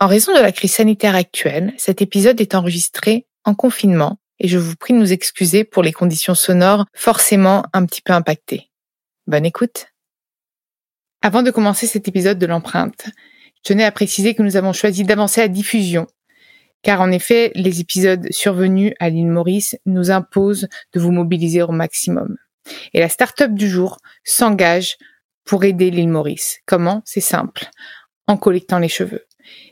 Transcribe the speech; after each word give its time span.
En 0.00 0.06
raison 0.06 0.32
de 0.32 0.38
la 0.38 0.52
crise 0.52 0.74
sanitaire 0.74 1.16
actuelle, 1.16 1.74
cet 1.76 2.02
épisode 2.02 2.40
est 2.40 2.54
enregistré 2.54 3.26
en 3.42 3.54
confinement 3.54 4.20
et 4.38 4.46
je 4.46 4.56
vous 4.56 4.76
prie 4.76 4.94
de 4.94 4.98
nous 4.98 5.12
excuser 5.12 5.64
pour 5.64 5.82
les 5.82 5.92
conditions 5.92 6.36
sonores 6.36 6.86
forcément 6.94 7.64
un 7.72 7.84
petit 7.84 8.00
peu 8.00 8.12
impactées. 8.12 8.70
Bonne 9.26 9.44
écoute. 9.44 9.86
Avant 11.20 11.42
de 11.42 11.50
commencer 11.50 11.88
cet 11.88 12.06
épisode 12.06 12.38
de 12.38 12.46
l'empreinte, 12.46 13.06
je 13.56 13.62
tenais 13.64 13.82
à 13.82 13.90
préciser 13.90 14.36
que 14.36 14.42
nous 14.42 14.56
avons 14.56 14.72
choisi 14.72 15.02
d'avancer 15.02 15.40
à 15.40 15.48
diffusion, 15.48 16.06
car 16.82 17.00
en 17.00 17.10
effet, 17.10 17.50
les 17.56 17.80
épisodes 17.80 18.28
survenus 18.30 18.92
à 19.00 19.08
l'île 19.08 19.26
Maurice 19.26 19.76
nous 19.84 20.12
imposent 20.12 20.68
de 20.92 21.00
vous 21.00 21.10
mobiliser 21.10 21.62
au 21.62 21.72
maximum. 21.72 22.36
Et 22.94 23.00
la 23.00 23.08
start-up 23.08 23.50
du 23.50 23.68
jour 23.68 23.98
s'engage 24.22 24.96
pour 25.44 25.64
aider 25.64 25.90
l'île 25.90 26.08
Maurice. 26.08 26.60
Comment? 26.66 27.02
C'est 27.04 27.20
simple, 27.20 27.68
en 28.28 28.36
collectant 28.36 28.78
les 28.78 28.88
cheveux. 28.88 29.27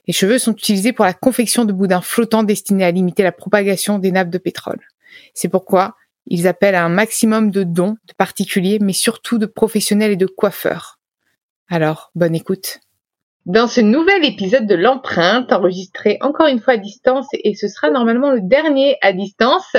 Les 0.06 0.12
cheveux 0.12 0.38
sont 0.38 0.52
utilisés 0.52 0.92
pour 0.92 1.04
la 1.04 1.14
confection 1.14 1.64
de 1.64 1.72
boudins 1.72 2.00
flottants 2.00 2.42
destinés 2.42 2.84
à 2.84 2.90
limiter 2.90 3.22
la 3.22 3.32
propagation 3.32 3.98
des 3.98 4.12
nappes 4.12 4.30
de 4.30 4.38
pétrole. 4.38 4.80
C'est 5.34 5.48
pourquoi 5.48 5.96
ils 6.26 6.48
appellent 6.48 6.74
à 6.74 6.84
un 6.84 6.88
maximum 6.88 7.50
de 7.50 7.62
dons 7.62 7.96
de 8.06 8.12
particuliers, 8.16 8.78
mais 8.80 8.92
surtout 8.92 9.38
de 9.38 9.46
professionnels 9.46 10.12
et 10.12 10.16
de 10.16 10.26
coiffeurs. 10.26 10.98
Alors, 11.68 12.10
bonne 12.14 12.34
écoute. 12.34 12.80
Dans 13.46 13.68
ce 13.68 13.80
nouvel 13.80 14.24
épisode 14.24 14.66
de 14.66 14.74
l'empreinte, 14.74 15.52
enregistré 15.52 16.18
encore 16.20 16.48
une 16.48 16.58
fois 16.58 16.74
à 16.74 16.76
distance, 16.78 17.28
et 17.32 17.54
ce 17.54 17.68
sera 17.68 17.90
normalement 17.90 18.32
le 18.32 18.40
dernier 18.40 18.96
à 19.02 19.12
distance, 19.12 19.76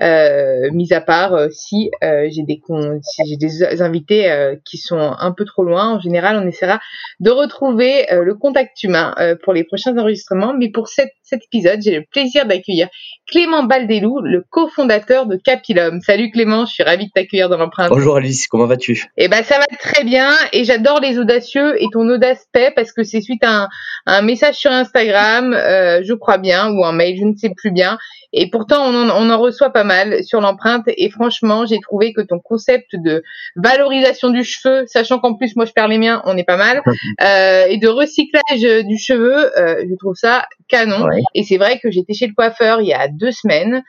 euh, 0.00 0.70
mis 0.70 0.92
à 0.92 1.00
part 1.00 1.34
euh, 1.34 1.48
si 1.50 1.90
euh, 2.04 2.28
j'ai 2.30 2.44
des 2.44 2.62
si 3.02 3.22
j'ai 3.26 3.36
des 3.36 3.82
invités 3.82 4.54
qui 4.64 4.78
sont 4.78 5.16
un 5.18 5.32
peu 5.32 5.44
trop 5.44 5.64
loin. 5.64 5.96
En 5.96 5.98
général, 5.98 6.40
on 6.40 6.46
essaiera 6.46 6.78
de 7.18 7.30
retrouver 7.30 8.06
le 8.12 8.34
contact 8.36 8.84
humain 8.84 9.16
pour 9.42 9.52
les 9.52 9.64
prochains 9.64 9.98
enregistrements. 9.98 10.54
Mais 10.54 10.70
pour 10.70 10.86
cet, 10.86 11.10
cet 11.28 11.44
épisode, 11.44 11.80
j'ai 11.82 11.96
le 11.96 12.04
plaisir 12.10 12.46
d'accueillir 12.46 12.88
Clément 13.26 13.62
Baldelou, 13.62 14.20
le 14.20 14.44
cofondateur 14.48 15.26
de 15.26 15.36
Capilum. 15.36 16.00
Salut 16.00 16.30
Clément, 16.30 16.64
je 16.64 16.72
suis 16.72 16.82
ravie 16.82 17.06
de 17.06 17.10
t'accueillir 17.10 17.48
dans 17.48 17.58
l'empreinte. 17.58 17.90
Bonjour 17.90 18.16
Alice, 18.16 18.46
comment 18.48 18.66
vas-tu? 18.66 19.04
Eh 19.18 19.28
ben 19.28 19.44
ça 19.44 19.58
va 19.58 19.66
très 19.78 20.04
bien 20.04 20.32
et 20.52 20.64
j'adore 20.64 21.00
les 21.00 21.18
audacieux 21.18 21.80
et 21.82 21.86
ton 21.92 22.08
audace 22.08 22.46
paix 22.52 22.72
parce 22.74 22.92
que 22.92 23.02
c'est 23.04 23.20
suite 23.20 23.44
à 23.44 23.68
un, 24.06 24.22
message 24.22 24.56
sur 24.56 24.72
Instagram, 24.72 25.52
euh, 25.52 26.00
je 26.02 26.14
crois 26.14 26.38
bien, 26.38 26.70
ou 26.70 26.84
un 26.84 26.92
mail, 26.92 27.18
je 27.18 27.24
ne 27.24 27.36
sais 27.36 27.50
plus 27.54 27.70
bien. 27.70 27.98
Et 28.32 28.50
pourtant, 28.50 28.84
on 28.86 29.30
en, 29.30 29.38
reçoit 29.38 29.70
pas 29.70 29.84
mal 29.84 30.22
sur 30.24 30.40
l'empreinte. 30.40 30.84
Et 30.86 31.10
franchement, 31.10 31.64
j'ai 31.64 31.78
trouvé 31.80 32.12
que 32.12 32.20
ton 32.20 32.38
concept 32.38 32.88
de 32.92 33.22
valorisation 33.56 34.30
du 34.30 34.44
cheveu, 34.44 34.84
sachant 34.86 35.18
qu'en 35.18 35.34
plus, 35.34 35.56
moi, 35.56 35.64
je 35.64 35.72
perds 35.72 35.88
les 35.88 35.98
miens, 35.98 36.22
on 36.24 36.36
est 36.36 36.44
pas 36.44 36.56
mal, 36.56 36.82
euh, 37.22 37.66
et 37.68 37.78
de 37.78 37.88
recyclage 37.88 38.84
du 38.84 38.98
cheveu, 38.98 39.56
euh, 39.58 39.84
je 39.88 39.94
trouve 39.98 40.14
ça 40.14 40.46
canon. 40.68 41.06
Et 41.34 41.44
c'est 41.44 41.56
vrai 41.56 41.78
que 41.82 41.90
j'étais 41.90 42.14
chez 42.14 42.26
le 42.26 42.34
coiffeur 42.34 42.80
il 42.80 42.88
y 42.88 42.92
a 42.92 43.08
deux 43.08 43.32
semaines 43.32 43.82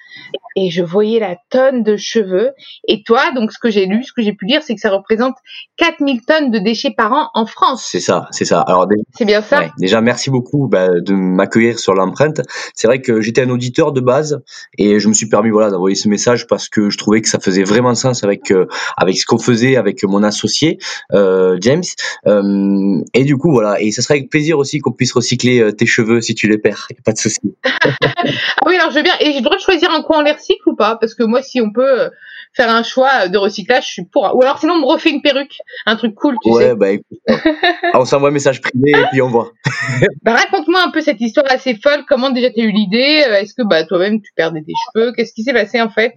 et 0.56 0.69
je 0.72 0.84
voyais 0.84 1.19
la 1.19 1.35
tonne 1.50 1.84
de 1.84 1.95
cheveux. 1.95 2.51
Et 2.88 3.03
toi, 3.03 3.31
donc, 3.34 3.51
ce 3.51 3.59
que 3.59 3.69
j'ai 3.69 3.85
lu, 3.85 4.03
ce 4.03 4.13
que 4.13 4.22
j'ai 4.22 4.34
pu 4.34 4.45
lire, 4.45 4.62
c'est 4.63 4.75
que 4.75 4.81
ça 4.81 4.90
représente 4.90 5.35
4000 5.78 6.22
tonnes 6.25 6.51
de 6.51 6.59
déchets 6.59 6.94
par 6.95 7.13
an 7.13 7.29
en 7.34 7.45
France. 7.45 7.85
C'est 7.90 8.00
ça, 8.00 8.28
c'est 8.31 8.45
ça. 8.45 8.62
Alors, 8.62 8.88
c'est 9.13 9.25
bien 9.25 9.41
ça? 9.41 9.66
déjà, 9.78 10.01
merci 10.01 10.29
beaucoup 10.29 10.67
bah, 10.67 10.88
de 11.00 11.13
m'accueillir 11.13 11.79
sur 11.79 11.94
l'empreinte. 11.94 12.41
C'est 12.73 12.88
vrai 12.88 13.01
que 13.01 13.22
j'étais 13.22 13.41
un 13.41 13.50
auditeur 13.50 13.91
de 13.91 14.01
base 14.01 14.41
et 14.78 15.00
je 15.00 15.07
me 15.07 15.13
suis 15.13 15.28
permis 15.28 15.50
voilà 15.50 15.69
d'envoyer 15.69 15.96
ce 15.96 16.07
message 16.07 16.47
parce 16.47 16.69
que 16.69 16.90
je 16.90 16.97
trouvais 16.97 17.22
que 17.22 17.29
ça 17.29 17.40
faisait 17.40 17.63
vraiment 17.63 17.96
sens 17.96 18.23
avec 18.23 18.51
euh, 18.51 18.67
avec 18.97 19.17
ce 19.17 19.25
qu'on 19.25 19.38
faisait 19.38 19.75
avec 19.75 20.03
mon 20.03 20.23
associé 20.23 20.79
euh, 21.13 21.57
James 21.61 21.84
euh, 22.28 23.01
et 23.13 23.23
du 23.23 23.38
coup 23.38 23.51
voilà 23.51 23.81
et 23.81 23.91
ça 23.91 24.01
serait 24.01 24.16
avec 24.16 24.29
plaisir 24.29 24.57
aussi 24.57 24.79
qu'on 24.79 24.91
puisse 24.91 25.13
recycler 25.13 25.73
tes 25.78 25.85
cheveux 25.85 26.22
si 26.22 26.35
tu 26.35 26.47
les 26.47 26.57
perds 26.57 26.69
y 26.69 27.00
a 27.00 27.02
pas 27.03 27.13
de 27.13 27.18
souci 27.18 27.40
ah 27.63 28.63
oui 28.66 28.75
alors 28.75 28.91
je 28.91 28.97
veux 28.97 29.03
bien 29.03 29.16
et 29.19 29.34
je 29.34 29.40
devrais 29.40 29.59
choisir 29.59 29.91
un 29.91 30.02
coin 30.02 30.19
on 30.19 30.22
les 30.22 30.31
recycle 30.31 30.68
ou 30.68 30.75
pas? 30.75 30.97
Parce 30.97 31.13
que 31.16 31.24
moi 31.24 31.41
si 31.41 31.62
on 31.62 31.72
peut 31.72 32.09
faire 32.53 32.69
un 32.69 32.84
choix 32.84 33.28
de 33.28 33.38
recyclage, 33.38 33.88
je 33.88 33.91
suis 33.91 34.06
pour. 34.06 34.30
Ou 34.35 34.41
alors 34.41 34.59
sinon 34.59 34.74
on 34.74 34.81
me 34.81 34.85
refait 34.85 35.09
une 35.09 35.22
perruque, 35.22 35.58
un 35.85 35.96
truc 35.96 36.16
cool, 36.16 36.35
tu 36.44 36.50
ouais, 36.50 36.75
Bah, 36.75 36.91
écoute, 36.91 37.19
on 37.94 38.06
s'envoie 38.06 38.29
un 38.29 38.34
message 38.34 38.62
privé 38.62 38.91
et 38.91 39.06
puis 39.12 39.22
on 39.22 39.29
voit. 39.29 39.52
bah, 40.24 40.34
raconte-moi 40.35 40.81
un 40.84 40.91
peu 40.91 41.02
cette 41.02 41.22
histoire 41.22 41.46
assez 41.50 41.75
folle. 41.75 42.03
Comment 42.08 42.31
déjà 42.31 42.50
t'as 42.50 42.62
eu 42.62 42.72
l'idée? 42.72 43.24
Euh, 43.28 43.35
Est-ce 43.35 43.53
que 43.53 43.63
bah 43.68 43.84
toi-même 43.84 44.22
tu 44.22 44.31
perdais 44.35 44.62
tes 44.62 44.74
cheveux? 44.94 45.13
Qu'est-ce 45.16 45.34
qui 45.34 45.44
s'est 45.44 45.53
passé 45.53 45.81
en 45.81 45.90
fait 45.90 46.13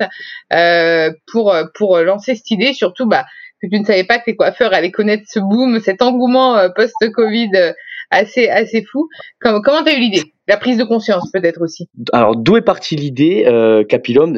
euh, 0.52 1.10
pour 1.30 1.54
pour 1.74 1.98
lancer 1.98 2.34
cette 2.34 2.50
idée? 2.50 2.72
Surtout 2.72 3.06
bah 3.06 3.24
que 3.62 3.68
tu 3.68 3.78
ne 3.78 3.84
savais 3.84 4.04
pas 4.04 4.18
que 4.18 4.24
les 4.26 4.36
coiffeurs 4.36 4.72
allaient 4.74 4.90
connaître 4.90 5.24
ce 5.28 5.38
boom, 5.38 5.80
cet 5.80 6.02
engouement 6.02 6.56
euh, 6.56 6.68
post-Covid 6.74 7.74
assez 8.10 8.48
assez 8.48 8.84
fou. 8.90 9.08
Comment 9.40 9.60
comment 9.60 9.84
t'as 9.84 9.94
eu 9.94 10.00
l'idée? 10.00 10.32
La 10.52 10.58
prise 10.58 10.76
de 10.76 10.84
conscience 10.84 11.30
peut-être 11.32 11.62
aussi. 11.62 11.88
Alors 12.12 12.36
d'où 12.36 12.58
est 12.58 12.62
partie 12.62 12.94
l'idée 12.94 13.44
euh, 13.46 13.84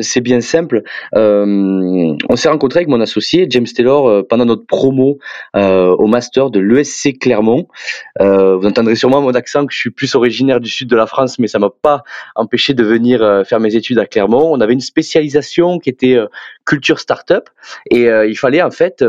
C'est 0.03 0.21
bien 0.21 0.41
simple. 0.41 0.83
Euh, 1.17 2.15
on 2.29 2.37
s'est 2.37 2.49
rencontré 2.49 2.79
avec 2.79 2.89
mon 2.89 3.01
associé 3.01 3.47
James 3.51 3.67
Taylor 3.67 4.09
euh, 4.09 4.23
pendant 4.23 4.45
notre 4.45 4.65
promo 4.65 5.19
euh, 5.57 5.89
au 5.89 6.07
master 6.07 6.51
de 6.51 6.61
l'ESC 6.61 7.19
Clermont. 7.19 7.67
Vous 8.21 8.67
entendrez 8.67 8.95
sûrement 8.95 9.21
mon 9.21 9.33
accent 9.33 9.67
que 9.67 9.75
je 9.75 9.79
suis 9.79 9.91
plus 9.91 10.15
originaire 10.15 10.61
du 10.61 10.71
sud 10.71 10.89
de 10.89 10.97
la 10.97 11.07
France, 11.07 11.41
mais 11.41 11.49
ça 11.49 11.59
m'a 11.59 11.71
pas 11.71 12.05
empêché 12.37 12.75
de 12.75 12.85
venir 12.85 13.19
faire 13.45 13.59
mes 13.59 13.75
études 13.75 13.99
à 13.99 14.07
Clermont. 14.07 14.53
On 14.53 14.61
avait 14.61 14.73
une 14.73 14.81
spécialisation 14.81 15.79
qui 15.81 15.91
était 15.91 16.17
culture 16.65 17.01
startup 17.01 17.49
et 17.91 18.05
il 18.05 18.37
fallait 18.37 18.63
en 18.63 18.71
fait 18.71 19.05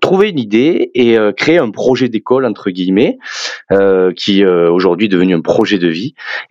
trouver 0.00 0.30
une 0.30 0.38
idée 0.38 0.90
et 0.94 1.16
créer 1.36 1.58
un 1.58 1.70
projet 1.70 2.08
d'école 2.08 2.46
entre 2.46 2.70
guillemets 2.70 3.18
qui 4.16 4.44
aujourd'hui 4.44 5.06
est 5.06 5.10
devenu 5.10 5.34
un 5.34 5.42
projet 5.42 5.78
de 5.78 5.88
vie 5.88 5.97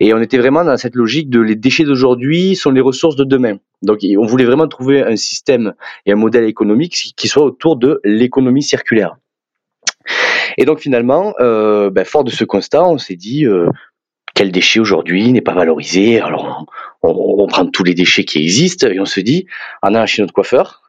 et 0.00 0.14
on 0.14 0.20
était 0.20 0.38
vraiment 0.38 0.64
dans 0.64 0.76
cette 0.76 0.94
logique 0.94 1.30
de 1.30 1.40
les 1.40 1.56
déchets 1.56 1.84
d'aujourd'hui 1.84 2.56
sont 2.56 2.70
les 2.70 2.80
ressources 2.80 3.16
de 3.16 3.24
demain. 3.24 3.58
Donc 3.82 4.00
on 4.18 4.26
voulait 4.26 4.44
vraiment 4.44 4.68
trouver 4.68 5.02
un 5.02 5.16
système 5.16 5.74
et 6.06 6.12
un 6.12 6.16
modèle 6.16 6.44
économique 6.44 7.12
qui 7.16 7.28
soit 7.28 7.44
autour 7.44 7.76
de 7.76 8.00
l'économie 8.04 8.62
circulaire. 8.62 9.16
Et 10.56 10.64
donc 10.64 10.80
finalement 10.80 11.34
ben, 11.38 12.04
fort 12.04 12.24
de 12.24 12.30
ce 12.30 12.44
constat 12.44 12.84
on 12.84 12.98
s'est 12.98 13.16
dit 13.16 13.46
quel 14.34 14.52
déchet 14.52 14.80
aujourd'hui 14.80 15.32
n'est 15.32 15.40
pas 15.40 15.54
valorisé. 15.54 16.20
Alors 16.20 16.66
on, 17.02 17.14
on, 17.42 17.46
prend 17.46 17.66
tous 17.66 17.84
les 17.84 17.94
déchets 17.94 18.24
qui 18.24 18.38
existent 18.38 18.88
et 18.88 19.00
on 19.00 19.06
se 19.06 19.20
dit 19.20 19.46
en 19.82 19.94
allant 19.94 20.06
chez 20.06 20.22
notre 20.22 20.34
coiffeur 20.34 20.82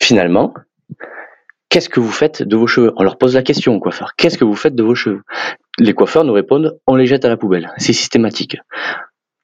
finalement 0.00 0.54
Qu'est-ce 1.68 1.88
que 1.88 2.00
vous 2.00 2.10
faites 2.10 2.42
de 2.42 2.56
vos 2.56 2.66
cheveux? 2.66 2.92
On 2.96 3.02
leur 3.02 3.18
pose 3.18 3.34
la 3.34 3.42
question 3.42 3.74
au 3.74 3.80
coiffeur. 3.80 4.14
Qu'est-ce 4.16 4.38
que 4.38 4.44
vous 4.44 4.54
faites 4.54 4.74
de 4.74 4.82
vos 4.82 4.94
cheveux? 4.94 5.22
Les 5.78 5.92
coiffeurs 5.92 6.24
nous 6.24 6.32
répondent 6.32 6.78
on 6.86 6.96
les 6.96 7.06
jette 7.06 7.24
à 7.24 7.28
la 7.28 7.36
poubelle. 7.36 7.70
C'est 7.76 7.92
systématique. 7.92 8.56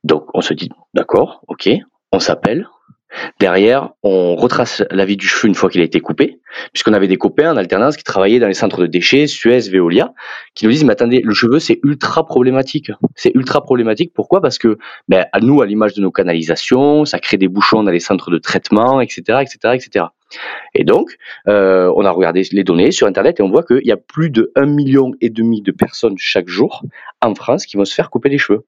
Donc 0.04 0.26
on 0.34 0.40
se 0.40 0.54
dit 0.54 0.70
d'accord, 0.94 1.42
ok, 1.48 1.68
on 2.12 2.20
s'appelle, 2.20 2.66
Derrière, 3.40 3.90
on 4.02 4.36
retrace 4.36 4.82
la 4.90 5.04
vie 5.04 5.16
du 5.16 5.26
cheveu 5.26 5.48
une 5.48 5.54
fois 5.54 5.70
qu'il 5.70 5.80
a 5.80 5.84
été 5.84 6.00
coupé, 6.00 6.40
puisqu'on 6.72 6.92
avait 6.92 7.08
des 7.08 7.16
copains 7.16 7.52
en 7.52 7.56
alternance 7.56 7.96
qui 7.96 8.04
travaillaient 8.04 8.38
dans 8.38 8.48
les 8.48 8.54
centres 8.54 8.80
de 8.80 8.86
déchets, 8.86 9.26
Suez, 9.26 9.60
Veolia, 9.70 10.12
qui 10.54 10.64
nous 10.64 10.72
disent, 10.72 10.84
mais 10.84 10.92
attendez, 10.92 11.20
le 11.22 11.34
cheveu, 11.34 11.58
c'est 11.58 11.80
ultra 11.84 12.26
problématique. 12.26 12.90
C'est 13.14 13.32
ultra 13.34 13.62
problématique. 13.62 14.12
Pourquoi? 14.14 14.40
Parce 14.40 14.58
que, 14.58 14.78
ben, 15.08 15.26
à 15.32 15.40
nous, 15.40 15.62
à 15.62 15.66
l'image 15.66 15.94
de 15.94 16.00
nos 16.00 16.10
canalisations, 16.10 17.04
ça 17.04 17.18
crée 17.18 17.36
des 17.36 17.48
bouchons 17.48 17.82
dans 17.82 17.90
les 17.90 18.00
centres 18.00 18.30
de 18.30 18.38
traitement, 18.38 19.00
etc., 19.00 19.40
etc., 19.42 19.74
etc. 19.74 20.06
Et 20.74 20.84
donc, 20.84 21.16
euh, 21.48 21.92
on 21.96 22.04
a 22.04 22.10
regardé 22.10 22.42
les 22.52 22.64
données 22.64 22.90
sur 22.90 23.06
Internet 23.06 23.40
et 23.40 23.42
on 23.42 23.50
voit 23.50 23.62
qu'il 23.62 23.86
y 23.86 23.92
a 23.92 23.96
plus 23.96 24.30
de 24.30 24.52
1,5 24.56 24.66
million 24.66 25.10
de 25.20 25.72
personnes 25.72 26.16
chaque 26.18 26.48
jour 26.48 26.82
en 27.20 27.34
France 27.34 27.66
qui 27.66 27.76
vont 27.76 27.84
se 27.84 27.94
faire 27.94 28.10
couper 28.10 28.28
les 28.28 28.38
cheveux. 28.38 28.64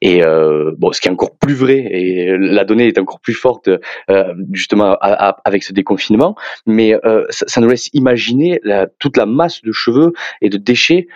Et 0.00 0.22
euh, 0.22 0.72
bon, 0.76 0.92
ce 0.92 1.00
qui 1.00 1.08
est 1.08 1.10
encore 1.10 1.36
plus 1.36 1.54
vrai, 1.54 1.76
et 1.76 2.36
la 2.36 2.64
donnée 2.64 2.88
est 2.88 2.98
encore 2.98 3.20
plus 3.20 3.34
forte 3.34 3.68
euh, 4.10 4.34
justement 4.52 4.96
avec 5.00 5.62
ce 5.62 5.72
déconfinement, 5.72 6.34
mais 6.66 6.94
euh, 7.04 7.24
ça, 7.30 7.60
nous 7.60 7.68
laisse 7.68 7.88
imaginer 7.92 8.60
la, 8.64 8.86
toute 8.86 9.16
la 9.16 9.26
masse 9.26 9.62
de 9.62 9.72
cheveux 9.72 10.12
et 10.42 10.48
de 10.48 10.58
déchets 10.58 11.06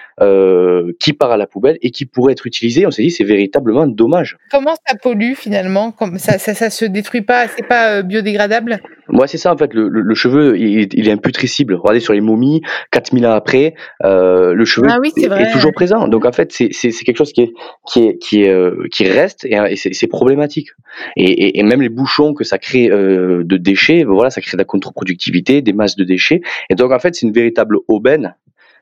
qui 1.01 1.13
part 1.13 1.31
à 1.33 1.37
la 1.37 1.47
poubelle 1.47 1.79
et 1.83 1.91
qui 1.91 2.07
pourrait 2.07 2.33
être 2.33 2.47
utilisé. 2.47 2.87
On 2.87 2.91
s'est 2.91 3.03
dit 3.03 3.11
c'est 3.11 3.25
véritablement 3.25 3.87
dommage. 3.87 4.37
Comment 4.51 4.75
ça 4.87 4.97
pollue 4.97 5.35
finalement? 5.35 5.91
Comme 5.91 6.19
ça, 6.19 6.39
ça, 6.39 6.55
ça 6.55 6.71
se 6.71 6.85
détruit 6.85 7.23
pas 7.23 7.49
C'est 7.49 7.67
pas 7.67 8.03
biodégradable? 8.03 8.81
Moi, 9.09 9.27
c'est 9.27 9.39
ça 9.39 9.53
en 9.53 9.57
fait. 9.57 9.73
Le, 9.73 9.89
le, 9.89 10.15
cheveu, 10.15 10.59
il, 10.59 10.89
il, 10.93 11.09
est 11.09 11.13
imputricible. 11.13 11.75
Regardez 11.75 12.01
sur 12.01 12.13
les 12.13 12.21
momies, 12.21 12.61
4000 12.91 13.27
ans 13.27 13.33
après, 13.33 13.75
le 14.03 14.65
cheveu 14.65 14.89
ah 14.91 14.99
est, 15.05 15.53
toujours 15.53 15.73
présent. 15.73 16.09
Donc 16.09 16.25
en 16.25 16.33
fait, 16.33 16.53
c'est 16.53 16.71
quelque 17.05 17.17
chose 17.17 17.33
qui 17.33 17.43
est 17.43 17.53
qui 17.87 18.07
est 18.07 18.19
qui 18.28 18.28
euh, 18.37 18.87
qui 18.91 19.09
reste 19.09 19.45
et, 19.45 19.77
c'est 19.77 20.07
problématique. 20.07 20.69
Et, 21.17 21.63
même 21.63 21.83
les 21.83 21.89
bouchons 21.89 22.35
que 22.35 22.45
ça 22.45 22.59
crée 22.59 22.91
euh, 22.91 23.43
de 23.45 23.57
déchets, 23.57 24.05
voilà, 24.05 24.31
ça 24.31 24.41
crée 24.41 24.57
de 24.57 24.59
la 24.59 24.65
contre-productivité, 24.65 25.63
des 25.63 25.73
masses 25.73 25.97
de 25.97 26.05
déchets. 26.05 26.41
Et 26.71 26.75
donc 26.75 26.93
en 26.93 26.99
fait, 26.99 27.15
c'est 27.15 27.27
une 27.27 27.33
véritable 27.33 27.79
aubaine 27.89 28.35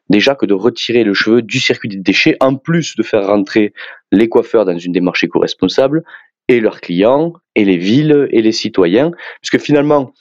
déjà 0.08 0.36
que 0.36 0.46
de 0.46 0.54
retirer 0.54 1.02
le 1.02 1.14
cheveu 1.14 1.42
du 1.42 1.58
circuit 1.58 1.88
des 1.88 1.96
déchets, 1.96 2.36
en 2.40 2.54
plus 2.54 2.96
de 2.96 3.02
faire 3.02 3.26
rentrer 3.26 3.72
les 4.12 4.28
coiffeurs 4.28 4.64
dans 4.64 4.78
une 4.78 4.92
démarche 4.92 5.24
éco-responsable 5.24 6.04
et 6.46 6.60
leurs 6.60 6.80
clients 6.80 7.32
et 7.56 7.64
les 7.64 7.76
villes 7.76 8.28
et 8.30 8.40
les 8.40 8.52
citoyens, 8.52 9.10
puisque 9.40 9.58
finalement, 9.58 10.12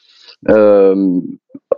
euh, 0.50 1.20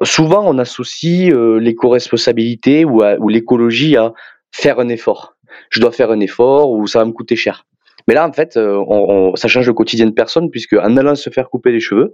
souvent 0.03 0.43
on 0.45 0.57
associe 0.57 1.33
l'éco-responsabilité 1.33 2.85
ou 2.85 3.27
l'écologie 3.27 3.97
à 3.97 4.13
faire 4.51 4.79
un 4.79 4.87
effort. 4.87 5.36
Je 5.69 5.79
dois 5.79 5.91
faire 5.91 6.11
un 6.11 6.19
effort 6.19 6.71
ou 6.71 6.87
ça 6.87 6.99
va 6.99 7.05
me 7.05 7.11
coûter 7.11 7.35
cher. 7.35 7.65
Mais 8.07 8.13
là, 8.13 8.27
en 8.27 8.31
fait, 8.31 8.55
euh, 8.57 8.83
on, 8.87 9.35
ça 9.35 9.47
change 9.47 9.67
le 9.67 9.73
quotidien 9.73 10.05
de 10.05 10.11
personne 10.11 10.49
puisque 10.49 10.73
en 10.73 10.95
allant 10.97 11.15
se 11.15 11.29
faire 11.29 11.49
couper 11.49 11.71
les 11.71 11.79
cheveux, 11.79 12.13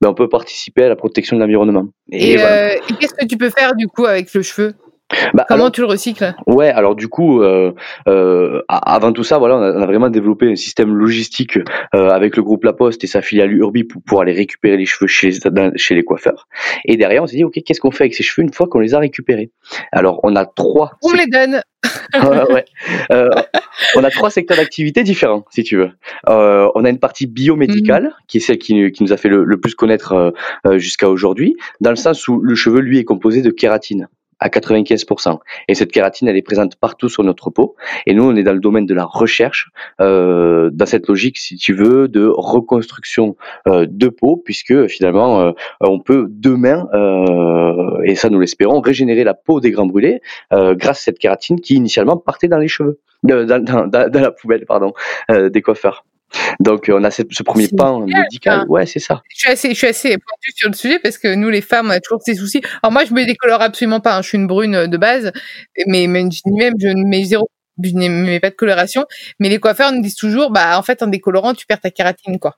ben, 0.00 0.10
on 0.10 0.14
peut 0.14 0.28
participer 0.28 0.84
à 0.84 0.88
la 0.88 0.96
protection 0.96 1.36
de 1.36 1.42
l'environnement. 1.42 1.88
Et, 2.10 2.34
et 2.34 2.38
qu'est-ce 3.00 3.14
que 3.14 3.26
tu 3.26 3.36
peux 3.36 3.50
faire 3.50 3.74
du 3.74 3.88
coup 3.88 4.06
avec 4.06 4.32
le 4.34 4.42
cheveu? 4.42 4.74
Bah, 5.34 5.44
Comment 5.48 5.70
tu 5.70 5.80
le 5.80 5.86
recycles? 5.86 6.34
Ouais, 6.46 6.68
alors 6.68 6.94
du 6.94 7.08
coup, 7.08 7.42
euh, 7.42 7.72
euh, 8.08 8.62
avant 8.68 9.12
tout 9.12 9.24
ça, 9.24 9.38
voilà, 9.38 9.56
on 9.56 9.82
a, 9.82 9.86
vraiment 9.86 10.10
développé 10.10 10.50
un 10.50 10.56
système 10.56 10.94
logistique 10.94 11.58
euh, 11.94 12.08
avec 12.10 12.36
le 12.36 12.42
groupe 12.42 12.64
La 12.64 12.72
Poste 12.72 13.04
et 13.04 13.06
sa 13.06 13.22
filiale 13.22 13.52
Urbi 13.52 13.84
pour 13.84 14.02
pouvoir 14.02 14.22
aller 14.22 14.32
récupérer 14.32 14.76
les 14.76 14.86
cheveux 14.86 15.06
chez 15.06 15.30
les, 15.30 15.70
chez 15.76 15.94
les 15.94 16.04
coiffeurs. 16.04 16.48
Et 16.84 16.96
derrière, 16.96 17.22
on 17.22 17.26
s'est 17.26 17.36
dit, 17.36 17.44
ok, 17.44 17.58
qu'est-ce 17.64 17.80
qu'on 17.80 17.90
fait 17.90 18.04
avec 18.04 18.14
ces 18.14 18.22
cheveux 18.22 18.44
une 18.44 18.52
fois 18.52 18.66
qu'on 18.66 18.80
les 18.80 18.94
a 18.94 18.98
récupérés? 18.98 19.50
Alors, 19.92 20.20
on 20.22 20.36
a 20.36 20.46
trois. 20.46 20.92
On 21.02 21.10
me 21.10 21.16
les 21.16 21.26
donne. 21.26 21.62
ouais. 22.50 22.64
Euh, 23.10 23.30
on 23.96 24.04
a 24.04 24.10
trois 24.10 24.30
secteurs 24.30 24.56
d'activité 24.56 25.02
différents, 25.02 25.44
si 25.50 25.62
tu 25.62 25.76
veux. 25.76 25.90
Euh, 26.28 26.68
on 26.74 26.84
a 26.84 26.90
une 26.90 26.98
partie 26.98 27.26
biomédicale, 27.26 28.04
mhm. 28.04 28.12
qui 28.28 28.38
est 28.38 28.40
celle 28.40 28.58
qui, 28.58 28.90
qui, 28.92 29.02
nous 29.02 29.12
a 29.12 29.16
fait 29.16 29.28
le, 29.28 29.44
le 29.44 29.60
plus 29.60 29.74
connaître 29.74 30.34
euh, 30.66 30.78
jusqu'à 30.78 31.08
aujourd'hui, 31.08 31.56
dans 31.80 31.90
le 31.90 31.96
sens 31.96 32.28
où 32.28 32.40
le 32.40 32.54
cheveu, 32.54 32.80
lui, 32.80 32.98
est 32.98 33.04
composé 33.04 33.42
de 33.42 33.50
kératine 33.50 34.08
à 34.42 34.48
95%. 34.48 35.38
Et 35.68 35.74
cette 35.74 35.92
kératine, 35.92 36.28
elle 36.28 36.36
est 36.36 36.42
présente 36.42 36.76
partout 36.76 37.08
sur 37.08 37.22
notre 37.22 37.50
peau. 37.50 37.76
Et 38.06 38.14
nous, 38.14 38.24
on 38.24 38.34
est 38.34 38.42
dans 38.42 38.52
le 38.52 38.60
domaine 38.60 38.86
de 38.86 38.94
la 38.94 39.04
recherche, 39.04 39.70
euh, 40.00 40.68
dans 40.72 40.86
cette 40.86 41.06
logique, 41.06 41.38
si 41.38 41.56
tu 41.56 41.72
veux, 41.72 42.08
de 42.08 42.26
reconstruction 42.26 43.36
euh, 43.68 43.86
de 43.88 44.08
peau, 44.08 44.36
puisque 44.36 44.86
finalement, 44.88 45.40
euh, 45.40 45.52
on 45.80 46.00
peut 46.00 46.26
demain, 46.28 46.88
euh, 46.92 48.02
et 48.04 48.16
ça 48.16 48.28
nous 48.30 48.40
l'espérons, 48.40 48.80
régénérer 48.80 49.24
la 49.24 49.34
peau 49.34 49.60
des 49.60 49.70
grands 49.70 49.86
brûlés 49.86 50.20
euh, 50.52 50.74
grâce 50.74 50.98
à 51.00 51.02
cette 51.04 51.18
kératine 51.18 51.60
qui 51.60 51.74
initialement 51.74 52.16
partait 52.16 52.48
dans 52.48 52.58
les 52.58 52.68
cheveux, 52.68 52.98
dans, 53.22 53.46
dans, 53.46 53.86
dans 53.86 54.20
la 54.20 54.30
poubelle, 54.32 54.66
pardon, 54.66 54.92
des 55.30 55.62
coiffeurs. 55.62 56.04
Donc 56.60 56.90
on 56.92 57.02
a 57.04 57.10
ce, 57.10 57.22
premier 57.42 57.68
pan 57.68 58.00
médical. 58.00 58.64
Ouais, 58.68 58.86
c'est 58.86 58.98
ça. 58.98 59.22
Je 59.28 59.38
suis 59.38 59.50
assez, 59.50 59.68
je 59.70 59.74
suis 59.74 59.86
assez 59.86 60.10
pointue 60.10 60.52
sur 60.54 60.68
le 60.68 60.74
sujet 60.74 60.98
parce 60.98 61.18
que 61.18 61.34
nous 61.34 61.48
les 61.48 61.60
femmes, 61.60 61.86
on 61.86 61.90
a 61.90 62.00
toujours 62.00 62.22
ces 62.22 62.34
soucis. 62.34 62.62
Alors 62.82 62.92
moi, 62.92 63.04
je 63.04 63.12
me 63.12 63.24
décolore 63.24 63.62
absolument 63.62 64.00
pas. 64.00 64.16
Hein. 64.16 64.22
Je 64.22 64.28
suis 64.28 64.38
une 64.38 64.46
brune 64.46 64.86
de 64.86 64.96
base, 64.96 65.32
mais 65.86 66.06
même, 66.06 66.30
même 66.46 66.74
je 66.78 66.88
ne 66.88 67.08
mets 67.08 67.24
zéro, 67.24 67.48
je 67.82 68.38
pas 68.38 68.50
de 68.50 68.54
coloration. 68.54 69.06
Mais 69.38 69.48
les 69.48 69.58
coiffeurs 69.58 69.92
nous 69.92 70.02
disent 70.02 70.16
toujours, 70.16 70.50
bah 70.50 70.78
en 70.78 70.82
fait, 70.82 71.02
en 71.02 71.06
décolorant, 71.06 71.54
tu 71.54 71.66
perds 71.66 71.80
ta 71.80 71.90
kératine, 71.90 72.38
quoi. 72.38 72.56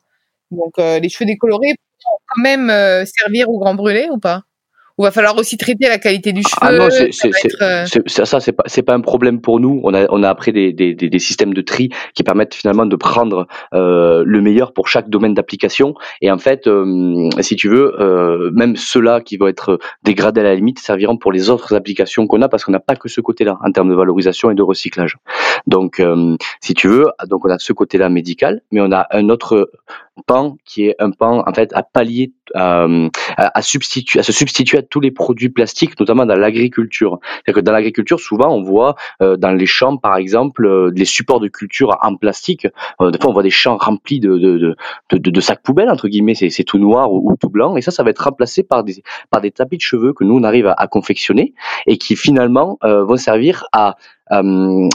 Donc 0.51 0.79
euh, 0.79 0.99
les 0.99 1.09
cheveux 1.09 1.27
décolorés, 1.27 1.75
quand 2.03 2.43
même 2.43 2.71
euh, 2.71 3.05
servir 3.05 3.49
au 3.49 3.59
grand 3.59 3.75
brûlé 3.75 4.09
ou 4.11 4.19
pas? 4.19 4.43
Ou 4.99 5.03
va 5.03 5.11
falloir 5.11 5.37
aussi 5.37 5.57
traiter 5.57 5.89
la 5.89 5.99
qualité 5.99 6.33
du 6.33 6.43
cheveu. 6.43 6.57
Ah 6.61 6.73
non, 6.73 6.89
c'est 6.91 7.31
euh, 7.63 7.85
ça, 8.07 8.41
c'est 8.41 8.53
pas 8.53 8.63
c'est 8.67 8.83
pas 8.83 8.95
un 8.95 9.01
problème 9.01 9.41
pour 9.41 9.59
nous. 9.59 9.81
On 9.83 9.93
a 9.93 10.07
on 10.11 10.23
a 10.23 10.29
après 10.29 10.53
des, 10.53 10.73
des, 10.73 10.95
des, 10.95 11.19
systèmes 11.19 11.53
de 11.53 11.63
tri 11.63 11.91
qui 12.15 12.23
permettent 12.23 12.55
finalement 12.55 12.87
de 12.87 12.95
prendre 12.97 13.47
euh, 13.73 14.23
le 14.25 14.41
meilleur 14.41 14.73
pour 14.73 14.89
chaque 14.89 15.09
domaine 15.09 15.35
d'application. 15.35 15.95
Et 16.21 16.31
en 16.31 16.39
fait, 16.39 16.67
euh, 16.67 17.29
si 17.41 17.57
tu 17.57 17.69
veux, 17.69 18.01
euh, 18.01 18.51
même 18.53 18.77
ceux-là 18.77 19.21
qui 19.21 19.37
vont 19.37 19.49
être 19.49 19.79
dégradés 20.05 20.43
à 20.43 20.45
la 20.45 20.55
limite 20.55 20.79
serviront 20.79 21.17
pour 21.17 21.33
les 21.33 21.51
autres 21.51 21.75
applications 21.75 22.27
qu'on 22.27 22.43
a 22.43 22.49
parce 22.49 22.65
qu'on 22.65 22.73
n'a 22.73 22.81
pas 22.81 22.95
que 22.95 23.09
ce 23.09 23.21
côté-là 23.21 23.59
en 23.65 23.73
termes 23.73 23.91
de 23.91 23.95
valorisation 23.95 24.51
et 24.51 24.55
de 24.55 24.63
recyclage. 24.63 25.17
Donc, 25.67 26.03
si 26.61 26.75
tu 26.75 26.89
veux, 26.89 27.07
donc 27.29 27.45
on 27.45 27.51
a 27.51 27.59
ce 27.59 27.73
côté-là 27.73 28.09
médical, 28.09 28.61
mais 28.71 28.81
on 28.81 28.93
a 28.93 29.07
un 29.11 29.29
autre 29.29 29.71
pan 30.27 30.57
qui 30.65 30.87
est 30.87 30.97
un 30.99 31.11
pan 31.11 31.43
en 31.47 31.53
fait 31.53 31.73
à 31.75 31.83
pallier 31.83 32.33
à, 32.55 32.87
à, 33.37 33.63
substituer 33.63 34.21
à 34.21 34.23
se 34.23 34.33
substituer 34.33 34.79
à 34.79 34.83
tous 34.83 35.01
les 35.01 35.11
produits 35.11 35.49
plastiques 35.49 35.99
notamment 35.99 36.27
dans 36.27 36.37
l'agriculture. 36.37 37.19
C'est-à-dire 37.23 37.55
que 37.55 37.65
dans 37.65 37.73
l'agriculture 37.73 38.21
souvent 38.21 38.55
on 38.55 38.63
voit 38.63 38.95
euh, 39.23 39.37
dans 39.37 39.51
les 39.51 39.67
champs 39.67 39.97
par 39.97 40.17
exemple 40.17 40.67
euh, 40.67 40.91
des 40.91 41.05
supports 41.05 41.41
de 41.41 41.49
culture 41.49 41.99
en 42.03 42.17
plastique. 42.17 42.67
Euh, 43.01 43.11
des 43.11 43.19
fois 43.19 43.31
on 43.31 43.33
voit 43.33 43.43
des 43.43 43.51
champs 43.51 43.77
remplis 43.77 44.21
de 44.21 44.77
de, 45.11 45.41
sacs 45.41 45.63
poubelles 45.63 45.91
entre 45.91 46.09
guillemets 46.09 46.35
c'est, 46.35 46.65
tout 46.65 46.79
noir 46.79 47.13
ou, 47.13 47.35
tout 47.41 47.51
blanc 47.51 47.77
et 47.77 47.83
ça 47.83 47.91
ça 47.91 48.03
va 48.03 48.11
être 48.11 48.25
remplacé 48.25 48.63
par 48.63 48.85
des 48.85 49.03
par 49.31 49.41
des 49.41 49.51
tapis 49.51 49.77
de 49.77 49.83
cheveux 49.83 50.13
que 50.13 50.25
nous 50.25 50.37
on 50.37 50.45
arrive 50.45 50.73
à, 50.77 50.87
confectionner 50.87 51.55
et 51.87 51.99
qui 51.99 52.15
finalement 52.15 52.79
vont 52.83 53.17
servir 53.17 53.65
à 53.73 53.89
euh, 53.91 53.93
à, 54.31 54.43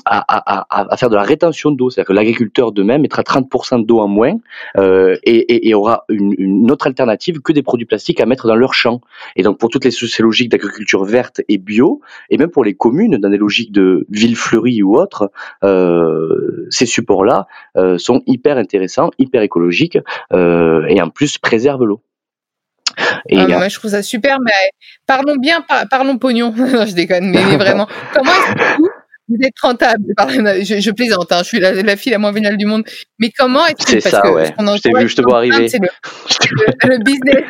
à, 0.06 0.92
à, 0.92 0.98
faire 0.98 1.10
de 1.10 1.16
la 1.16 1.24
rétention 1.24 1.72
d'eau, 1.72 1.90
c'est-à-dire 1.90 2.08
que 2.08 2.14
l'agriculteur 2.14 2.72
de 2.72 2.84
même 2.84 3.02
mettra 3.02 3.22
30% 3.22 3.86
d'eau 3.86 4.00
en 4.00 4.08
moins 4.08 4.38
euh, 4.78 5.18
et, 5.24 5.70
et, 5.70 5.74
aura 5.74 6.06
une, 6.10 6.34
une, 6.38 6.72
autre 6.72 6.88
alternative 6.88 7.42
que 7.42 7.54
des 7.54 7.62
produits 7.62 7.86
plastiques 7.86 8.20
à 8.22 8.26
mettre 8.26 8.48
dans 8.48 8.56
leur 8.56 8.74
champ. 8.74 9.02
Et 9.36 9.44
donc 9.44 9.60
pour 9.60 9.70
toutes 9.70 9.86
les, 9.86 9.92
ces 9.92 10.24
logiques 10.24 10.50
d'agriculture 10.50 11.04
verte 11.04 11.42
et 11.48 11.58
bio, 11.58 12.02
et 12.30 12.38
même 12.38 12.50
pour 12.50 12.64
les 12.64 12.74
communes 12.74 13.18
dans 13.18 13.30
des 13.30 13.38
logiques 13.38 13.72
de 13.72 14.06
ville 14.10 14.36
fleurie 14.36 14.82
ou 14.82 14.98
autres, 14.98 15.32
euh, 15.64 16.68
ces 16.70 16.86
supports-là 16.86 17.48
euh, 17.78 17.98
sont 17.98 18.22
hyper 18.26 18.58
intéressants, 18.58 19.12
hyper 19.20 19.42
écologiques 19.42 19.98
euh, 20.34 20.86
et 20.88 21.02
en 21.02 21.10
plus 21.10 21.38
préservent 21.38 21.86
l'eau. 21.86 22.02
Et 23.30 23.38
ah, 23.38 23.48
moi, 23.48 23.68
je 23.68 23.78
trouve 23.78 23.92
ça 23.92 24.02
super, 24.02 24.40
mais 24.40 24.72
parlons 25.06 25.36
bien, 25.36 25.64
parlons 25.90 26.18
pognon. 26.18 26.54
non, 26.58 26.86
je 26.86 26.94
déconne, 26.94 27.30
mais, 27.30 27.58
vraiment, 27.58 27.88
comment 28.14 28.32
est-ce 28.32 28.54
que 28.54 28.78
vous 28.78 28.89
êtes 29.42 29.60
rentable. 29.62 30.04
Je, 30.64 30.80
je 30.80 30.92
plaisante, 30.92 31.32
hein, 31.32 31.40
je 31.40 31.48
suis 31.48 31.60
la, 31.60 31.96
fille 31.96 32.12
la 32.12 32.18
moins 32.18 32.32
vénale 32.32 32.58
du 32.58 32.66
monde. 32.66 32.84
Mais 33.20 33.32
comment 33.38 33.66
est-ce 33.66 33.86
que 33.86 34.02
c'est 34.02 34.10
ça, 34.10 34.22
que, 34.22 34.30
ouais. 34.30 34.54
Je 34.58 34.82
t'ai 34.82 34.92
vu, 35.00 35.10
je 35.10 35.16
te 35.16 35.22
vois 35.22 35.38
arriver. 35.38 35.68
Le, 35.68 36.88
le, 36.88 37.04
business, 37.04 37.44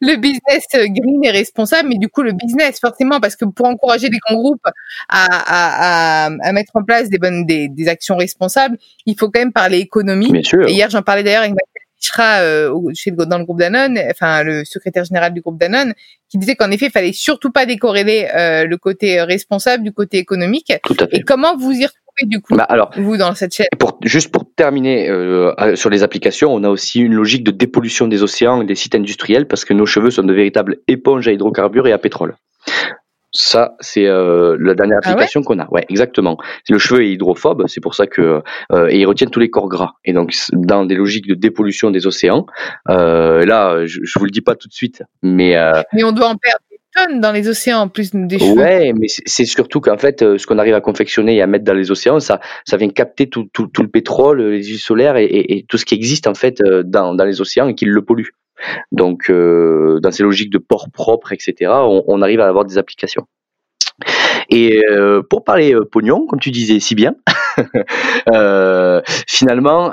le 0.00 0.16
business 0.16 0.64
green 0.72 1.24
et 1.24 1.30
responsable, 1.30 1.88
mais 1.88 1.98
du 1.98 2.08
coup 2.08 2.22
le 2.22 2.32
business 2.32 2.78
forcément 2.80 3.20
parce 3.20 3.36
que 3.36 3.44
pour 3.44 3.66
encourager 3.66 4.08
les 4.08 4.18
grands 4.18 4.36
groupes 4.36 4.66
à, 5.08 5.26
à, 5.26 6.26
à, 6.26 6.30
à 6.42 6.52
mettre 6.52 6.72
en 6.74 6.84
place 6.84 7.08
des 7.08 7.18
bonnes 7.18 7.44
des, 7.46 7.68
des, 7.68 7.88
actions 7.88 8.16
responsables, 8.16 8.76
il 9.06 9.16
faut 9.18 9.30
quand 9.30 9.40
même 9.40 9.52
parler 9.52 9.78
économie. 9.78 10.32
Bien 10.32 10.42
sûr. 10.42 10.68
Et 10.68 10.72
hier 10.72 10.90
j'en 10.90 11.02
parlais 11.02 11.22
d'ailleurs 11.22 11.42
avec 11.42 11.54
sera 11.98 12.40
euh, 12.40 12.72
chez 12.94 13.10
dans 13.10 13.38
le 13.38 13.44
groupe 13.44 13.58
Danone, 13.58 13.98
enfin 14.10 14.42
le 14.42 14.64
secrétaire 14.64 15.04
général 15.04 15.32
du 15.34 15.40
groupe 15.40 15.58
Danone, 15.58 15.94
qui 16.28 16.38
disait 16.38 16.54
qu'en 16.54 16.70
effet, 16.70 16.86
il 16.86 16.92
fallait 16.92 17.12
surtout 17.12 17.50
pas 17.50 17.66
décorréler 17.66 18.28
euh, 18.34 18.64
le 18.66 18.76
côté 18.76 19.20
responsable 19.22 19.82
du 19.82 19.92
côté 19.92 20.18
économique. 20.18 20.72
Tout 20.84 20.96
à 21.00 21.06
fait. 21.06 21.18
Et 21.18 21.22
comment 21.22 21.56
vous 21.56 21.72
y 21.72 21.84
retrouvez 21.84 21.98
du 22.22 22.40
coup, 22.40 22.56
bah 22.56 22.64
alors, 22.64 22.90
vous 22.96 23.16
dans 23.16 23.32
cette 23.34 23.54
chaîne? 23.54 23.68
pour, 23.78 23.98
Juste 24.02 24.32
pour 24.32 24.44
terminer 24.56 25.08
euh, 25.08 25.76
sur 25.76 25.88
les 25.88 26.02
applications, 26.02 26.52
on 26.52 26.64
a 26.64 26.68
aussi 26.68 27.00
une 27.00 27.14
logique 27.14 27.44
de 27.44 27.52
dépollution 27.52 28.08
des 28.08 28.24
océans 28.24 28.60
et 28.60 28.66
des 28.66 28.74
sites 28.74 28.96
industriels 28.96 29.46
parce 29.46 29.64
que 29.64 29.72
nos 29.72 29.86
cheveux 29.86 30.10
sont 30.10 30.24
de 30.24 30.32
véritables 30.32 30.78
éponges 30.88 31.28
à 31.28 31.32
hydrocarbures 31.32 31.86
et 31.86 31.92
à 31.92 31.98
pétrole. 31.98 32.34
Ça, 33.32 33.76
c'est 33.80 34.06
euh, 34.06 34.56
la 34.58 34.74
dernière 34.74 35.00
ah 35.04 35.10
application 35.10 35.42
qu'on 35.42 35.58
a. 35.58 35.68
Ouais, 35.70 35.84
exactement. 35.90 36.38
Le 36.68 36.78
cheveu 36.78 37.02
est 37.02 37.10
hydrophobe, 37.10 37.64
c'est 37.66 37.82
pour 37.82 37.94
ça 37.94 38.06
que 38.06 38.42
euh, 38.72 38.88
et 38.88 38.98
il 38.98 39.06
retient 39.06 39.26
tous 39.26 39.40
les 39.40 39.50
corps 39.50 39.68
gras. 39.68 39.92
Et 40.04 40.14
donc, 40.14 40.34
dans 40.52 40.86
des 40.86 40.94
logiques 40.94 41.26
de 41.26 41.34
dépollution 41.34 41.90
des 41.90 42.06
océans, 42.06 42.46
euh, 42.88 43.44
là, 43.44 43.84
je, 43.86 44.00
je 44.02 44.18
vous 44.18 44.24
le 44.24 44.30
dis 44.30 44.40
pas 44.40 44.54
tout 44.54 44.68
de 44.68 44.72
suite, 44.72 45.02
mais 45.22 45.56
euh, 45.56 45.82
mais 45.92 46.04
on 46.04 46.12
doit 46.12 46.28
en 46.28 46.36
perdre 46.36 46.60
des 46.70 46.78
tonnes 46.94 47.20
dans 47.20 47.32
les 47.32 47.48
océans 47.48 47.80
en 47.80 47.88
plus 47.88 48.10
des 48.14 48.38
cheveux. 48.38 48.52
Ouais, 48.52 48.92
mais 48.98 49.08
c'est 49.08 49.44
surtout 49.44 49.80
qu'en 49.80 49.98
fait, 49.98 50.22
euh, 50.22 50.38
ce 50.38 50.46
qu'on 50.46 50.58
arrive 50.58 50.74
à 50.74 50.80
confectionner 50.80 51.36
et 51.36 51.42
à 51.42 51.46
mettre 51.46 51.64
dans 51.64 51.74
les 51.74 51.90
océans, 51.90 52.20
ça 52.20 52.40
ça 52.64 52.76
vient 52.76 52.88
capter 52.88 53.28
tout 53.28 53.48
tout, 53.52 53.66
tout 53.66 53.82
le 53.82 53.88
pétrole, 53.88 54.42
les 54.42 54.64
huiles 54.64 54.78
solaires 54.78 55.16
et, 55.16 55.24
et, 55.24 55.58
et, 55.58 55.66
tout 55.68 55.76
ce 55.76 55.84
qui 55.84 55.94
existe 55.94 56.26
en 56.26 56.34
fait 56.34 56.60
euh, 56.62 56.82
dans 56.82 57.14
dans 57.14 57.24
les 57.24 57.40
océans 57.40 57.68
et 57.68 57.74
qui 57.74 57.84
le 57.84 58.02
pollue. 58.02 58.28
Donc, 58.92 59.30
euh, 59.30 60.00
dans 60.00 60.10
ces 60.10 60.22
logiques 60.22 60.50
de 60.50 60.58
port 60.58 60.90
propre, 60.90 61.32
etc., 61.32 61.70
on, 61.70 62.22
arrive 62.22 62.40
à 62.40 62.48
avoir 62.48 62.64
des 62.64 62.78
applications. 62.78 63.26
Et 64.50 64.82
euh, 64.90 65.22
pour 65.22 65.44
parler 65.44 65.74
euh, 65.74 65.84
pognon, 65.84 66.26
comme 66.26 66.40
tu 66.40 66.50
disais 66.50 66.80
si 66.80 66.94
bien, 66.94 67.16
euh, 68.32 69.02
finalement, 69.26 69.92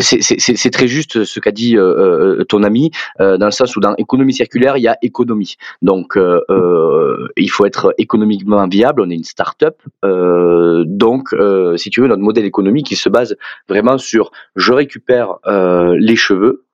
c'est 0.00 0.70
très 0.70 0.86
juste 0.86 1.24
ce 1.24 1.40
qu'a 1.40 1.50
dit 1.50 1.76
ton 2.48 2.62
ami, 2.62 2.90
dans 3.18 3.46
le 3.46 3.50
sens 3.50 3.74
où 3.76 3.80
dans 3.80 3.94
économie 3.96 4.34
circulaire, 4.34 4.76
il 4.76 4.82
y 4.82 4.88
a 4.88 4.96
économie. 5.02 5.56
Donc, 5.82 6.18
il 7.36 7.50
faut 7.50 7.66
être 7.66 7.94
économiquement 7.98 8.66
viable. 8.68 9.02
On 9.02 9.10
est 9.10 9.14
une 9.14 9.24
start-up, 9.24 9.76
donc, 10.02 11.34
si 11.76 11.90
tu 11.90 12.00
veux, 12.00 12.08
notre 12.08 12.22
modèle 12.22 12.44
économique, 12.44 12.90
il 12.90 12.96
se 12.96 13.08
base 13.08 13.36
vraiment 13.68 13.98
sur 13.98 14.30
je 14.54 14.72
récupère 14.72 15.36
les 15.46 16.16
cheveux 16.16 16.65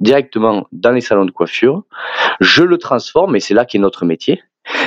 directement 0.00 0.66
dans 0.72 0.92
les 0.92 1.00
salons 1.00 1.24
de 1.24 1.30
coiffure, 1.30 1.82
je 2.40 2.62
le 2.62 2.78
transforme, 2.78 3.36
et 3.36 3.40
c'est 3.40 3.54
là 3.54 3.64
qu'est 3.64 3.78
notre 3.78 4.04
métier. 4.04 4.42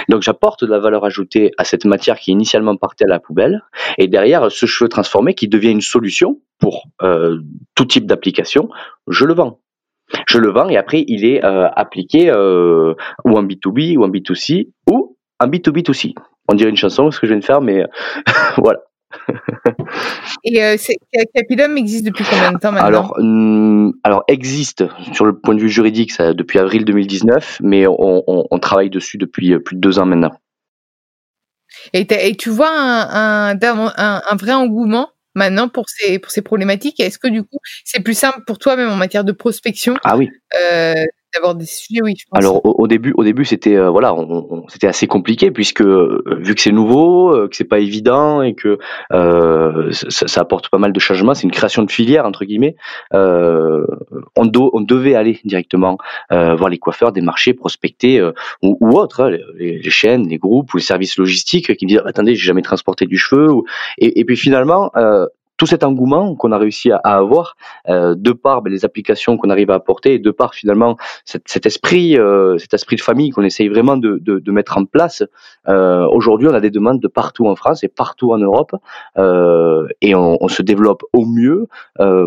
Donc 0.10 0.22
j'apporte 0.22 0.64
de 0.64 0.70
la 0.70 0.80
valeur 0.80 1.06
ajoutée 1.06 1.52
à 1.58 1.64
cette 1.64 1.86
matière 1.86 2.20
qui 2.20 2.32
initialement 2.32 2.76
partait 2.76 3.06
à 3.06 3.08
la 3.08 3.20
poubelle, 3.20 3.64
et 3.98 4.08
derrière 4.08 4.52
ce 4.52 4.66
cheveu 4.66 4.90
transformé 4.90 5.34
qui 5.34 5.48
devient 5.48 5.72
une 5.72 5.82
solution 5.82 6.40
pour 6.60 6.84
euh, 7.02 7.40
tout 7.76 7.86
type 7.86 8.06
d'application, 8.06 8.70
je 9.08 9.26
le 9.26 9.34
vends. 9.34 9.60
Je 10.28 10.40
le 10.40 10.50
vends 10.50 10.70
et 10.70 10.78
après 10.78 11.04
il 11.08 11.24
est 11.24 11.46
euh, 11.46 11.70
appliqué 11.76 12.32
euh, 12.32 12.96
ou 13.26 13.38
en 13.38 13.44
B2B 13.44 13.96
ou 13.96 14.04
en 14.04 14.10
B2C 14.10 14.72
ou 14.90 15.18
en 15.40 15.48
B2B2C. 15.48 16.16
On 16.52 16.56
dirait 16.56 16.72
une 16.72 16.78
chanson 16.78 17.12
ce 17.12 17.20
que 17.20 17.28
je 17.28 17.34
viens 17.34 17.40
de 17.40 17.46
faire, 17.46 17.62
mais 17.62 17.86
voilà. 18.58 18.80
Et 20.44 20.64
euh, 20.64 20.78
Capilum 21.34 21.78
existe 21.78 22.06
depuis 22.06 22.24
combien 22.30 22.52
de 22.52 22.58
temps 22.58 22.72
maintenant? 22.72 22.88
Alors, 22.88 23.16
hum, 23.18 23.94
alors, 24.04 24.24
existe 24.28 24.84
sur 25.14 25.26
le 25.26 25.38
point 25.38 25.56
de 25.56 25.62
vue 25.62 25.70
juridique 25.70 26.12
ça, 26.12 26.34
depuis 26.34 26.60
avril 26.60 26.86
2019, 26.86 27.60
mais 27.62 27.88
on, 27.88 28.24
on, 28.28 28.46
on 28.50 28.60
travaille 28.60 28.90
dessus 28.90 29.18
depuis 29.18 29.54
euh, 29.54 29.60
plus 29.60 29.76
de 29.76 29.82
deux 29.82 30.00
ans 30.00 30.06
maintenant. 30.06 30.32
Et, 31.94 32.08
et 32.28 32.36
tu 32.36 32.50
vois 32.50 32.72
un, 32.72 33.52
un, 33.52 34.22
un, 34.30 34.36
vrai 34.36 34.54
engouement 34.54 35.10
maintenant 35.36 35.70
pour 35.70 35.86
ces, 35.88 36.20
pour 36.20 36.32
ces 36.32 36.42
problématiques? 36.42 37.00
Est-ce 37.00 37.20
que 37.20 37.28
du 37.28 37.44
coup, 37.44 37.60
c'est 37.86 38.02
plus 38.02 38.18
simple 38.18 38.42
pour 38.46 38.60
toi, 38.60 38.76
même 38.76 38.90
en 38.90 38.96
matière 38.96 39.24
de 39.24 39.32
prospection? 39.32 39.96
Ah 40.04 40.18
oui. 40.18 40.30
Euh, 40.72 40.94
d'avoir 41.34 41.56
des 41.56 41.66
sujets, 41.66 42.02
oui. 42.02 42.16
Je 42.18 42.26
pense. 42.30 42.40
Alors 42.40 42.62
au, 42.64 42.88
début, 42.88 43.14
au 43.16 43.24
début, 43.24 43.46
c'était 43.46 43.76
euh, 43.76 43.90
voilà, 43.90 44.16
c'était 44.68 44.88
assez 44.88 45.08
compliqué 45.08 45.52
puisque 45.52 45.82
euh, 45.82 46.24
vu 46.40 46.56
que 46.56 46.62
c'est 46.62 46.72
nouveau, 46.72 47.36
euh, 47.36 47.48
que 47.48 47.56
c'est 47.56 47.64
pas 47.64 47.80
évident 47.80 48.42
et 48.42 48.56
que 48.56 48.78
ça, 49.12 50.28
ça, 50.28 50.42
apporte 50.42 50.70
pas 50.70 50.78
mal 50.78 50.94
de 50.94 51.00
changements, 51.00 51.34
c'est 51.34 51.44
une 51.44 51.52
création 51.52 51.84
de 51.84 51.92
filière 51.92 52.26
entre 52.26 52.46
guillemets. 52.46 52.76
on, 53.12 54.22
on 54.36 54.82
devait 54.82 55.16
aller 55.16 55.40
directement 55.44 55.98
voir 56.30 56.70
les 56.70 56.78
coiffeurs, 56.78 57.12
des 57.12 57.22
marchés, 57.22 57.54
prospecter 57.54 58.22
ou, 58.62 58.78
ou 58.80 58.98
autres, 58.98 59.22
hein, 59.22 59.38
les, 59.56 59.80
les, 59.80 59.90
chaînes, 59.90 60.28
les 60.28 60.38
groupes 60.38 60.74
ou 60.74 60.78
les 60.78 60.84
services 60.84 61.18
logistiques 61.18 61.76
qui 61.76 61.86
me 61.86 61.90
disent 61.90 62.02
attendez, 62.06 62.36
j'ai 62.36 62.46
jamais 62.46 62.62
transporté 62.62 63.06
du 63.06 63.18
cheveu. 63.18 63.50
Et, 63.98 64.20
et 64.20 64.26
puis 64.26 64.38
finalement, 64.38 64.92
tout 65.60 65.66
cet 65.66 65.84
engouement 65.84 66.36
qu'on 66.36 66.54
a 66.54 66.58
réussi 66.58 66.90
à, 66.90 66.98
avoir, 67.04 67.58
euh, 67.90 68.16
de 68.18 68.32
par 68.32 68.62
ben, 68.62 68.72
les 68.72 68.86
applications 68.86 69.38
qu'on 69.38 69.50
arrive 69.50 69.70
à 69.70 69.76
apporter, 69.76 70.18
de 70.18 70.32
par 70.32 70.56
finalement 70.56 70.96
cet, 71.26 71.66
esprit, 71.66 72.18
euh, 72.18 72.58
cet 72.58 72.74
esprit 72.74 72.96
de 72.96 73.02
famille 73.02 73.30
qu'on 73.32 73.44
essaye 73.44 73.68
vraiment 73.68 73.98
de, 73.98 74.52
mettre 74.52 74.78
en 74.78 74.86
place. 74.86 75.22
Euh, 75.68 76.08
Aujourd'hui, 76.08 76.48
on 76.48 76.54
a 76.54 76.62
des 76.62 76.72
demandes 76.72 77.02
de 77.02 77.10
partout 77.10 77.46
en 77.48 77.56
France 77.56 77.84
et 77.84 77.90
partout 77.90 78.32
en 78.32 78.38
Europe, 78.38 78.74
euh, 79.18 79.86
et 80.02 80.16
on, 80.16 80.48
se 80.48 80.64
développe 80.64 81.04
au 81.14 81.26
mieux 81.26 81.68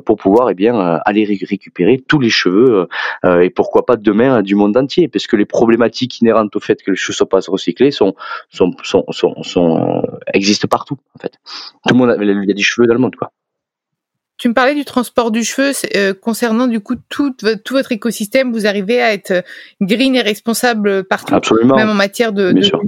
pour 0.05 0.17
pouvoir 0.17 0.51
eh 0.51 0.55
bien 0.55 0.79
aller 1.05 1.25
récupérer 1.25 1.99
tous 2.07 2.21
les 2.21 2.29
cheveux 2.29 2.87
et 3.25 3.51
pourquoi 3.51 3.85
pas 3.87 3.97
demain 3.97 4.43
du 4.43 4.55
monde 4.55 4.77
entier, 4.77 5.09
parce 5.09 5.27
que 5.27 5.37
les 5.37 5.47
problématiques 5.47 6.21
inhérentes 6.21 6.55
au 6.55 6.61
fait 6.61 6.83
que 6.83 6.93
les 6.93 6.97
cheveux 6.97 7.15
soient 7.15 7.29
pas 7.29 7.41
recyclés 7.49 7.91
sont 7.91 8.15
sont 8.51 8.71
sont, 8.85 9.05
sont, 9.11 9.43
sont 9.43 10.03
existent 10.33 10.69
partout 10.69 10.99
en 11.17 11.23
fait. 11.23 11.33
Tout 11.89 11.95
le 11.95 11.99
monde 11.99 12.11
a, 12.11 12.17
il 12.23 12.49
y 12.49 12.51
a 12.53 12.55
des 12.55 12.63
cheveux 12.63 12.87
dans 12.87 12.95
le 12.95 13.01
monde. 13.01 13.17
Tu 14.43 14.49
me 14.49 14.55
parlais 14.55 14.75
du 14.75 14.85
transport 14.85 15.31
du 15.31 15.45
cheveu 15.45 15.71
euh, 15.95 16.15
concernant 16.21 16.67
du 16.67 16.81
coup 16.81 16.97
tout, 17.09 17.33
tout, 17.65 17.75
votre 17.75 17.93
écosystème. 17.93 18.51
Vous 18.51 18.67
arrivez 18.67 19.01
à 19.01 19.13
être 19.13 19.31
euh, 19.31 19.43
green 19.81 20.17
et 20.17 20.21
responsable 20.21 21.05
partout, 21.05 21.33
Absolument. 21.33 21.77
même 21.77 21.91
en 21.91 21.95
matière 21.95 22.33
de. 22.33 22.51
Bien 22.51 22.65
sûr. 22.65 22.83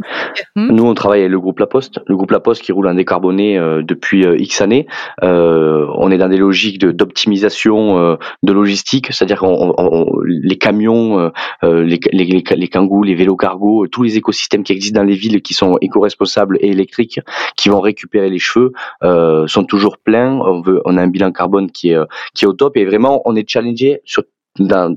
Hmm? 0.57 0.73
Nous, 0.73 0.85
on 0.85 0.95
travaille 0.95 1.21
avec 1.21 1.31
le 1.31 1.39
groupe 1.39 1.61
La 1.61 1.69
Poste, 1.69 2.01
le 2.09 2.17
groupe 2.17 2.33
La 2.33 2.41
Poste 2.41 2.63
qui 2.63 2.73
roule 2.73 2.89
en 2.89 2.95
décarboné 2.95 3.57
euh, 3.57 3.85
depuis 3.85 4.27
X 4.37 4.63
années. 4.63 4.89
on 5.23 6.11
est 6.11 6.19
dans 6.19 6.29
des 6.29 6.39
logiques 6.39 6.81
d'optimisation 6.81 8.19
de, 8.43 8.53
logistique, 8.53 9.13
c'est-à-dire 9.13 9.39
qu'on 9.39 10.07
les 10.25 10.59
camions, 10.59 11.31
les, 11.63 12.01
les, 12.13 12.25
les, 12.25 12.45
les 12.57 12.69
kangous, 12.69 13.05
les 13.05 13.15
vélos 13.15 13.37
cargo, 13.37 13.87
tous 13.87 14.03
les 14.03 14.17
écosystèmes 14.17 14.65
qui 14.65 14.73
existent 14.73 14.99
dans 14.99 15.07
les 15.07 15.15
villes 15.15 15.41
qui 15.41 15.55
sont 15.55 15.79
éco-responsables 15.81 16.59
et 16.63 16.71
électriques, 16.71 17.21
qui 17.57 17.69
vont 17.69 17.81
récupérer 17.81 18.29
les 18.29 18.41
cheveux, 18.41 18.73
sont 19.47 19.65
toujours 19.65 19.99
pleins. 19.99 20.33
On, 20.33 20.61
veut, 20.61 20.83
on 20.85 20.97
a 20.97 21.03
un 21.03 21.07
bilan 21.07 21.31
carbone 21.31 21.44
carbone 21.45 21.71
qui 21.71 21.91
est, 21.91 21.97
euh, 21.97 22.07
qui 22.35 22.45
est 22.45 22.49
au 22.49 22.53
top. 22.53 22.77
Et 22.77 22.85
vraiment, 22.85 23.23
on 23.25 23.37
est 23.37 23.49
challengé 23.49 24.01
sur 24.05 24.25
dans, 24.59 24.97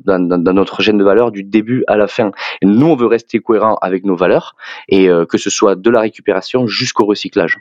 notre 0.53 0.81
chaîne 0.83 0.99
de 0.99 1.03
valeur 1.03 1.31
du 1.31 1.43
début 1.43 1.83
à 1.87 1.97
la 1.97 2.07
fin. 2.07 2.31
Nous, 2.61 2.85
on 2.85 2.95
veut 2.95 3.07
rester 3.07 3.39
cohérent 3.39 3.75
avec 3.81 4.05
nos 4.05 4.15
valeurs 4.15 4.55
et 4.87 5.09
euh, 5.09 5.25
que 5.25 5.39
ce 5.39 5.49
soit 5.49 5.75
de 5.75 5.89
la 5.89 6.01
récupération 6.01 6.67
jusqu'au 6.67 7.05
recyclage. 7.05 7.57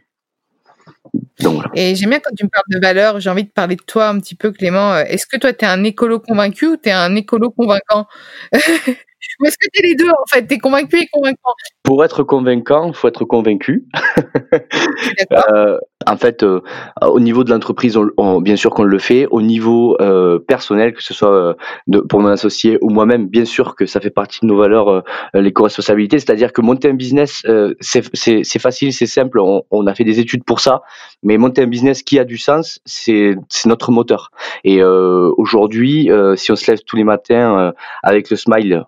Donc, 1.40 1.64
Et 1.74 1.94
j'aime 1.94 2.10
bien 2.10 2.20
quand 2.20 2.34
tu 2.36 2.44
me 2.44 2.50
parles 2.50 2.64
de 2.68 2.78
valeurs, 2.78 3.20
j'ai 3.20 3.30
envie 3.30 3.44
de 3.44 3.50
parler 3.50 3.76
de 3.76 3.82
toi 3.82 4.08
un 4.08 4.20
petit 4.20 4.34
peu, 4.34 4.52
Clément. 4.52 4.92
Euh, 4.92 5.04
est-ce 5.04 5.26
que 5.26 5.38
toi, 5.38 5.52
tu 5.52 5.64
es 5.64 5.68
un 5.68 5.84
écolo 5.84 6.20
convaincu 6.20 6.66
ou 6.66 6.76
tu 6.76 6.90
es 6.90 6.92
un 6.92 7.14
écolo 7.14 7.50
convaincant? 7.50 8.06
Ou 9.40 9.46
est-ce 9.46 9.56
que 9.58 9.68
tu 9.72 9.84
es 9.84 9.88
les 9.88 9.94
deux, 9.94 10.08
en 10.08 10.24
fait? 10.32 10.46
Tu 10.46 10.54
es 10.54 10.58
convaincu 10.58 10.96
et 10.98 11.06
convaincant? 11.12 11.52
Pour 11.82 12.04
être 12.04 12.22
convaincant, 12.22 12.88
il 12.88 12.94
faut 12.94 13.08
être 13.08 13.24
convaincu. 13.24 13.86
euh, 15.32 15.78
en 16.06 16.16
fait, 16.16 16.42
euh, 16.42 16.60
au 17.02 17.20
niveau 17.20 17.42
de 17.44 17.50
l'entreprise, 17.50 17.98
on, 18.16 18.40
bien 18.40 18.56
sûr 18.56 18.70
qu'on 18.70 18.84
le 18.84 18.98
fait. 18.98 19.26
Au 19.30 19.42
niveau 19.42 19.96
euh, 20.00 20.38
personnel, 20.38 20.94
que 20.94 21.02
ce 21.02 21.12
soit 21.12 21.32
euh, 21.32 21.54
de, 21.88 22.00
pour 22.00 22.20
mon 22.20 22.28
associé 22.28 22.78
ou 22.80 22.90
moi-même, 22.90 23.26
bien 23.26 23.44
sûr 23.44 23.74
que 23.74 23.86
ça 23.86 24.00
fait 24.00 24.10
partie 24.10 24.38
de 24.42 24.46
nos 24.46 24.56
valeurs, 24.56 24.88
euh, 24.88 25.02
l'éco-responsabilité. 25.34 26.18
C'est-à-dire 26.18 26.52
que 26.52 26.60
monter 26.60 26.88
un 26.88 26.94
business, 26.94 27.42
c'est 27.80 28.58
facile, 28.58 28.92
c'est 28.92 29.06
simple. 29.06 29.40
On, 29.40 29.62
on, 29.70 29.86
a 29.86 29.94
fait 29.94 30.04
des 30.04 30.20
études 30.20 30.44
pour 30.44 30.60
ça, 30.60 30.82
mais 31.22 31.38
monter 31.38 31.62
un 31.62 31.66
business 31.66 32.02
qui 32.02 32.18
a 32.18 32.24
du 32.24 32.38
sens, 32.38 32.80
c'est 32.84 33.34
notre 33.64 33.90
moteur. 33.90 34.30
Et 34.64 34.82
aujourd'hui, 34.82 36.10
si 36.36 36.52
on 36.52 36.56
se 36.56 36.70
lève 36.70 36.80
tous 36.86 36.96
les 36.96 37.04
matins 37.04 37.72
avec 38.02 38.30
le 38.30 38.36
smile, 38.36 38.84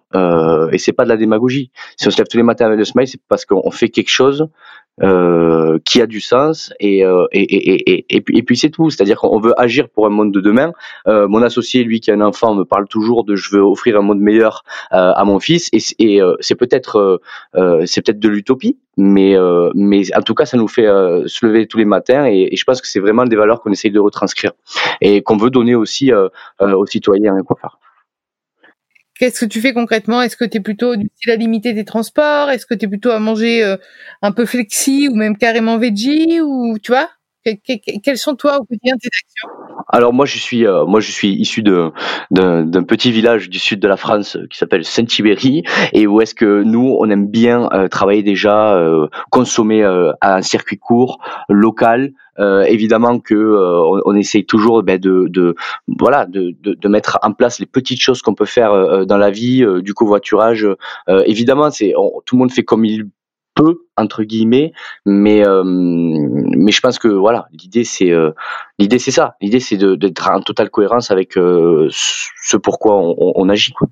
et 0.72 0.78
c'est 0.78 0.92
pas 0.92 1.04
de 1.04 1.08
la 1.08 1.16
démagogie, 1.16 1.70
si 1.96 2.06
on 2.08 2.10
se 2.10 2.18
lève 2.18 2.26
tous 2.28 2.36
les 2.36 2.42
matins 2.42 2.66
avec 2.66 2.78
le 2.78 2.84
smile, 2.84 3.06
c'est 3.06 3.20
parce 3.28 3.44
qu'on 3.44 3.70
fait 3.70 3.88
quelque 3.88 4.10
chose 4.10 4.48
euh, 5.02 5.78
qui 5.84 6.00
a 6.00 6.06
du 6.06 6.20
sens 6.20 6.72
et, 6.80 7.04
euh, 7.04 7.26
et, 7.32 7.42
et, 7.42 7.94
et, 7.96 8.06
et, 8.16 8.42
puis, 8.42 8.56
c'est 8.56 8.70
tout. 8.70 8.90
C'est-à-dire 8.90 9.18
qu'on 9.18 9.38
veut 9.38 9.54
agir 9.60 9.88
pour 9.88 10.06
un 10.06 10.10
monde 10.10 10.32
de 10.32 10.40
demain. 10.40 10.72
Euh, 11.06 11.28
mon 11.28 11.42
associé, 11.42 11.84
lui 11.84 12.00
qui 12.00 12.10
a 12.10 12.14
un 12.14 12.20
enfant, 12.20 12.54
me 12.54 12.64
parle 12.64 12.88
toujours 12.88 13.24
de 13.24 13.36
je 13.36 13.54
veux 13.54 13.62
offrir 13.62 13.96
un 13.98 14.02
monde 14.02 14.20
meilleur 14.20 14.64
euh, 14.92 15.12
à 15.14 15.24
mon 15.24 15.38
fils 15.38 15.68
et, 15.72 15.78
et 15.98 16.22
euh, 16.22 16.34
c'est 16.40 16.56
peut-être 16.56 17.20
c'est 17.86 18.02
peut-être 18.02 18.18
de 18.18 18.28
l'utopie, 18.28 18.78
mais 18.96 19.36
mais 19.74 20.02
en 20.16 20.22
tout 20.22 20.34
cas 20.34 20.46
ça 20.46 20.56
nous 20.56 20.68
fait 20.68 20.86
se 20.86 21.46
lever 21.46 21.66
tous 21.66 21.78
les 21.78 21.84
matins 21.84 22.26
et, 22.26 22.54
je 22.54 22.64
pense 22.64 22.80
que 22.80 22.88
c'est 22.88 23.00
vraiment 23.00 23.24
des 23.24 23.36
valeurs 23.36 23.60
qu'on 23.60 23.70
essaye 23.70 23.90
de 23.90 24.00
retranscrire 24.00 24.52
et 25.00 25.22
qu'on 25.22 25.36
veut 25.36 25.50
donner 25.50 25.74
aussi 25.74 26.12
aux 26.60 26.86
citoyens 26.86 27.36
et 27.38 27.42
quoi 27.42 27.56
faire. 27.60 27.78
Qu'est-ce 29.18 29.40
que 29.40 29.46
tu 29.46 29.60
fais 29.60 29.72
concrètement? 29.72 30.22
Est-ce 30.22 30.36
que 30.36 30.44
tu 30.44 30.58
es 30.58 30.60
plutôt 30.60 30.94
du 30.96 31.08
style 31.16 31.32
à 31.32 31.36
limiter 31.36 31.74
tes 31.74 31.84
transports? 31.84 32.50
Est-ce 32.50 32.66
que 32.66 32.74
tu 32.74 32.84
es 32.86 32.88
plutôt 32.88 33.10
à 33.10 33.18
manger 33.18 33.64
euh, 33.64 33.76
un 34.22 34.30
peu 34.32 34.46
flexi 34.46 35.08
ou 35.08 35.14
même 35.16 35.36
carrément 35.36 35.76
veggie 35.78 36.40
ou 36.40 36.78
tu 36.78 36.92
vois? 36.92 37.10
Quelles 38.04 38.18
sont 38.18 38.36
toi 38.36 38.58
au 38.60 38.64
quotidien 38.64 38.96
tes 39.00 39.08
actions? 39.08 39.57
Alors 39.88 40.12
moi 40.12 40.26
je 40.26 40.38
suis 40.38 40.66
euh, 40.66 40.84
moi 40.84 41.00
je 41.00 41.10
suis 41.10 41.32
issu 41.32 41.62
d'un 41.62 41.92
petit 42.86 43.10
village 43.10 43.48
du 43.48 43.58
sud 43.58 43.80
de 43.80 43.88
la 43.88 43.96
France 43.96 44.36
qui 44.50 44.58
s'appelle 44.58 44.84
Saint-Thibéry 44.84 45.62
et 45.92 46.06
où 46.06 46.20
est-ce 46.20 46.34
que 46.34 46.62
nous 46.62 46.96
on 47.00 47.08
aime 47.10 47.28
bien 47.28 47.68
euh, 47.72 47.88
travailler 47.88 48.22
déjà 48.22 48.78
consommer 49.30 49.82
à 49.84 50.36
un 50.36 50.42
circuit 50.42 50.78
court 50.78 51.18
local 51.48 52.12
euh, 52.38 52.62
évidemment 52.62 53.18
que 53.18 53.34
euh, 53.34 54.00
on, 54.04 54.14
essaye 54.14 54.46
toujours 54.46 54.82
ben, 54.84 54.98
de, 54.98 55.26
de, 55.28 55.56
voilà 55.98 56.24
de, 56.24 56.54
de, 56.62 56.74
de, 56.74 56.88
mettre 56.88 57.18
en 57.22 57.32
place 57.32 57.58
les 57.58 57.66
petites 57.66 58.00
choses 58.00 58.22
qu'on 58.22 58.34
peut 58.34 58.44
faire 58.44 58.72
euh, 58.72 59.04
dans 59.04 59.16
la 59.16 59.30
vie, 59.30 59.64
du 59.82 59.92
covoiturage. 59.92 60.66
évidemment, 61.26 61.70
c'est 61.70 61.92
tout 62.24 62.36
le 62.36 62.38
monde 62.38 62.52
fait 62.52 62.62
comme 62.62 62.84
il 62.84 63.06
peut 63.58 63.86
entre 63.96 64.22
guillemets, 64.22 64.72
mais 65.04 65.42
mais 65.64 66.72
je 66.72 66.80
pense 66.80 66.98
que 66.98 67.08
voilà 67.08 67.48
l'idée 67.52 67.84
c'est 67.84 68.12
l'idée 68.78 68.98
c'est 68.98 69.10
ça, 69.10 69.34
l'idée 69.40 69.60
c'est 69.60 69.76
d'être 69.76 70.30
en 70.30 70.40
totale 70.40 70.70
cohérence 70.70 71.10
avec 71.10 71.32
ce 71.34 72.56
pourquoi 72.56 72.96
on, 72.96 73.14
on 73.18 73.48
agit 73.48 73.72
quoi. 73.72 73.88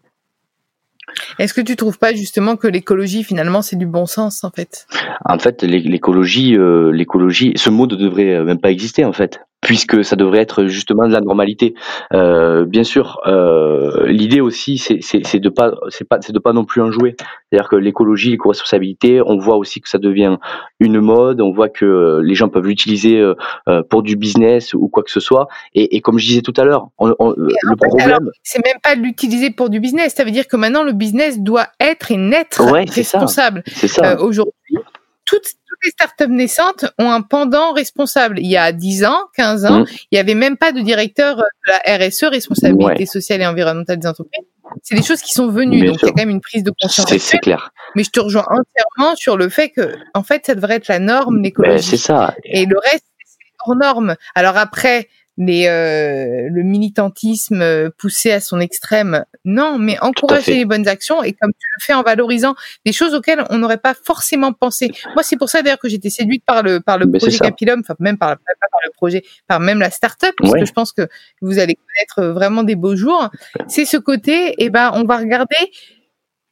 Est-ce 1.39 1.55
que 1.55 1.61
tu 1.61 1.77
trouves 1.77 1.99
pas 1.99 2.15
justement 2.15 2.57
que 2.57 2.67
l'écologie 2.67 3.25
finalement 3.25 3.63
c'est 3.63 3.77
du 3.77 3.87
bon 3.87 4.07
sens 4.07 4.45
en 4.45 4.51
fait? 4.51 4.87
En 5.25 5.39
fait, 5.39 5.63
l'écologie, 5.63 6.57
euh, 6.57 6.91
l'écologie, 6.91 7.53
ce 7.57 7.71
mot 7.71 7.87
ne 7.87 7.97
devrait 7.97 8.35
euh, 8.35 8.45
même 8.45 8.61
pas 8.61 8.71
exister 8.71 9.05
en 9.05 9.13
fait 9.13 9.41
puisque 9.67 10.05
ça 10.05 10.15
devrait 10.15 10.39
être 10.39 10.67
justement 10.67 11.09
de 11.09 11.13
la 11.13 11.21
normalité. 11.21 11.75
Euh, 12.15 12.65
bien 12.65 12.85
sûr, 12.85 13.21
euh, 13.27 14.07
l'idée 14.07 14.41
aussi, 14.41 14.79
c'est 14.79 15.41
de 15.41 15.49
pas, 15.49 15.73
c'est 15.89 16.09
pas, 16.09 16.19
c'est 16.21 16.33
de 16.33 16.39
pas 16.39 16.53
non 16.53 16.65
plus 16.65 16.81
en 16.81 16.93
jouer. 16.93 17.17
C'est-à-dire 17.19 17.69
que 17.69 17.75
l'écologie, 17.75 18.31
l'éco-responsabilité, 18.31 19.21
on 19.27 19.39
voit 19.39 19.57
aussi 19.57 19.81
que 19.81 19.89
ça 19.89 19.99
devient 19.99 20.37
une 20.79 21.01
mode. 21.01 21.41
On 21.41 21.51
voit 21.51 21.69
que 21.69 22.21
les 22.23 22.37
gens 22.37 22.49
peuvent 22.49 22.65
l'utiliser 22.65 23.21
euh, 23.21 23.83
pour 23.91 24.05
du 24.05 24.15
business 24.15 24.73
ou 24.73 24.87
quoi 24.87 25.03
que 25.03 25.11
ce 25.11 25.19
soit. 25.19 25.49
Et, 25.75 25.97
et 25.97 26.01
comme 26.01 26.21
je 26.21 26.27
disais 26.27 26.43
tout 26.43 26.55
à 26.57 26.65
l'heure, 26.65 26.87
le 27.01 27.77
problème, 27.77 28.31
c'est 28.45 28.65
même 28.65 28.79
pas 28.81 28.95
de 28.95 29.01
l'utiliser 29.01 29.51
pour 29.51 29.69
du 29.69 29.81
business. 29.81 30.15
Ça 30.15 30.23
veut 30.23 30.31
dire 30.31 30.47
que 30.47 30.57
maintenant 30.57 30.85
le 30.85 30.93
business 30.93 31.41
doit 31.41 31.67
être 31.81 32.13
et 32.13 32.17
naître 32.17 32.63
responsable. 32.63 33.65
C'est 33.67 33.89
ça. 33.89 34.21
Aujourd'hui, 34.23 34.79
toutes 35.25 35.57
les 35.87 35.93
startups 35.93 36.33
naissantes 36.33 36.85
ont 36.99 37.11
un 37.11 37.23
pendant 37.23 37.73
responsable. 37.73 38.39
Il 38.41 38.47
y 38.47 38.57
a 38.57 38.73
10 38.73 39.05
ans, 39.05 39.21
15 39.37 39.65
ans, 39.65 39.81
mm. 39.81 39.87
il 40.11 40.17
y 40.17 40.19
avait 40.19 40.35
même 40.35 40.57
pas 40.57 40.73
de 40.73 40.81
directeur 40.81 41.37
de 41.37 41.43
la 41.69 42.07
RSE, 42.07 42.25
responsabilité 42.25 43.07
sociale 43.07 43.41
et 43.41 43.47
environnementale 43.47 43.99
des 43.99 44.09
entreprises. 44.09 44.45
C'est 44.83 44.97
des 44.97 45.03
choses 45.03 45.23
qui 45.23 45.33
sont 45.33 45.49
venues, 45.49 45.87
donc 45.87 45.99
il 46.03 46.07
y 46.07 46.09
a 46.09 46.13
quand 46.13 46.17
même 46.17 46.31
une 46.31 46.41
prise 46.41 46.65
de 46.65 46.73
conscience. 46.81 47.07
C'est 47.19 47.39
clair. 47.39 47.71
Mais 47.95 48.03
je 48.03 48.11
te 48.11 48.21
rejoins 48.21 48.45
entièrement 48.45 49.15
sur 49.17 49.37
le 49.37 49.49
fait 49.49 49.71
que, 49.71 49.95
en 50.15 50.25
fait, 50.25 50.45
ça 50.45 50.55
devrait 50.55 50.75
être 50.75 50.89
la 50.89 50.99
norme, 50.99 51.41
l'écologie. 51.41 51.91
c'est 51.91 51.97
ça. 51.97 52.35
Et 52.45 52.67
le 52.67 52.77
reste, 52.79 53.05
c'est 53.25 53.47
hors 53.65 53.77
norme. 53.77 54.17
Alors 54.35 54.57
après, 54.57 55.09
les, 55.39 55.67
euh, 55.69 56.49
le 56.51 56.63
militantisme 56.63 57.61
euh, 57.61 57.91
poussé 57.97 58.33
à 58.33 58.41
son 58.41 58.61
extrême. 58.61 59.25
Non, 59.45 59.79
mais 59.79 59.99
encourager 60.01 60.55
les 60.55 60.65
bonnes 60.65 60.89
actions 60.89 61.23
et 61.23 61.33
comme 61.33 61.53
tu 61.53 61.69
le 61.77 61.85
fais 61.85 61.95
en 61.95 62.03
valorisant 62.03 62.55
des 62.85 62.93
choses 62.93 63.15
auxquelles 63.15 63.45
on 63.51 63.59
n'aurait 63.59 63.79
pas 63.79 63.95
forcément 63.95 64.53
pensé. 64.53 64.91
Moi, 65.15 65.23
c'est 65.23 65.37
pour 65.37 65.49
ça 65.49 65.63
d'ailleurs 65.63 65.79
que 65.79 65.89
j'étais 65.89 66.11
séduite 66.11 66.45
par 66.45 66.63
le 66.63 66.81
par 66.81 66.99
le 66.99 67.11
projet 67.11 67.39
Capilum, 67.39 67.81
enfin 67.81 67.95
même 67.99 68.19
par, 68.19 68.31
pas 68.31 68.69
par 68.71 68.81
le 68.85 68.91
projet, 68.93 69.23
par 69.47 69.61
même 69.61 69.79
la 69.79 69.91
start-up, 69.91 70.35
parce 70.39 70.55
que 70.55 70.65
je 70.65 70.73
pense 70.73 70.93
que 70.93 71.09
vous 71.43 71.59
allez 71.59 71.77
connaître 71.77 72.33
vraiment 72.33 72.63
des 72.63 72.77
beaux 72.77 72.97
jours. 72.97 73.31
C'est 73.69 73.85
ce 73.85 73.97
côté, 73.97 74.49
et 74.49 74.55
eh 74.65 74.71
ben, 74.71 74.91
on 74.95 75.05
va 75.05 75.19
regarder 75.19 75.57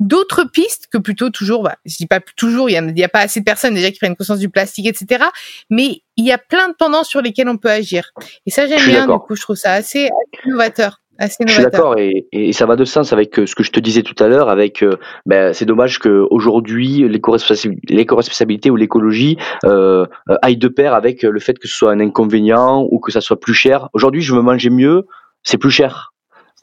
d'autres 0.00 0.44
pistes 0.44 0.88
que 0.90 0.98
plutôt 0.98 1.30
toujours, 1.30 1.62
bah, 1.62 1.76
je 1.84 1.96
dis 1.96 2.06
pas 2.06 2.20
toujours, 2.36 2.68
il 2.68 2.74
y, 2.74 2.76
a, 2.76 2.82
il 2.82 2.98
y 2.98 3.04
a 3.04 3.08
pas 3.08 3.20
assez 3.20 3.40
de 3.40 3.44
personnes 3.44 3.74
déjà 3.74 3.90
qui 3.90 3.98
prennent 3.98 4.16
conscience 4.16 4.38
du 4.38 4.48
plastique, 4.48 4.86
etc. 4.86 5.24
Mais 5.70 6.02
il 6.16 6.24
y 6.24 6.32
a 6.32 6.38
plein 6.38 6.68
de 6.68 6.74
tendances 6.74 7.08
sur 7.08 7.22
lesquelles 7.22 7.48
on 7.48 7.58
peut 7.58 7.70
agir. 7.70 8.10
Et 8.46 8.50
ça, 8.50 8.66
j'aime 8.66 8.84
bien, 8.86 9.06
du 9.06 9.18
coup, 9.18 9.36
je 9.36 9.42
trouve 9.42 9.56
ça 9.56 9.72
assez, 9.72 10.04
assez 10.04 10.48
novateur. 10.48 11.00
Assez 11.16 11.44
je 11.46 11.52
suis 11.52 11.62
d'accord 11.62 11.96
et, 11.96 12.26
et, 12.32 12.52
ça 12.52 12.66
va 12.66 12.74
de 12.74 12.84
sens 12.84 13.12
avec 13.12 13.38
euh, 13.38 13.46
ce 13.46 13.54
que 13.54 13.62
je 13.62 13.70
te 13.70 13.78
disais 13.78 14.02
tout 14.02 14.20
à 14.22 14.26
l'heure. 14.26 14.48
Avec, 14.48 14.82
euh, 14.82 14.96
ben, 15.26 15.52
c'est 15.52 15.64
dommage 15.64 16.00
qu'aujourd'hui 16.00 17.08
l'éco-responsabilité 17.08 18.68
ou 18.68 18.76
l'écologie 18.76 19.38
euh, 19.64 20.06
euh, 20.28 20.36
aille 20.42 20.56
de 20.56 20.66
pair 20.66 20.92
avec 20.92 21.22
le 21.22 21.38
fait 21.38 21.56
que 21.56 21.68
ce 21.68 21.74
soit 21.74 21.92
un 21.92 22.00
inconvénient 22.00 22.88
ou 22.90 22.98
que 22.98 23.12
ça 23.12 23.20
soit 23.20 23.38
plus 23.38 23.54
cher. 23.54 23.90
Aujourd'hui, 23.92 24.22
je 24.22 24.34
veux 24.34 24.42
manger 24.42 24.70
mieux, 24.70 25.06
c'est 25.44 25.58
plus 25.58 25.70
cher 25.70 26.13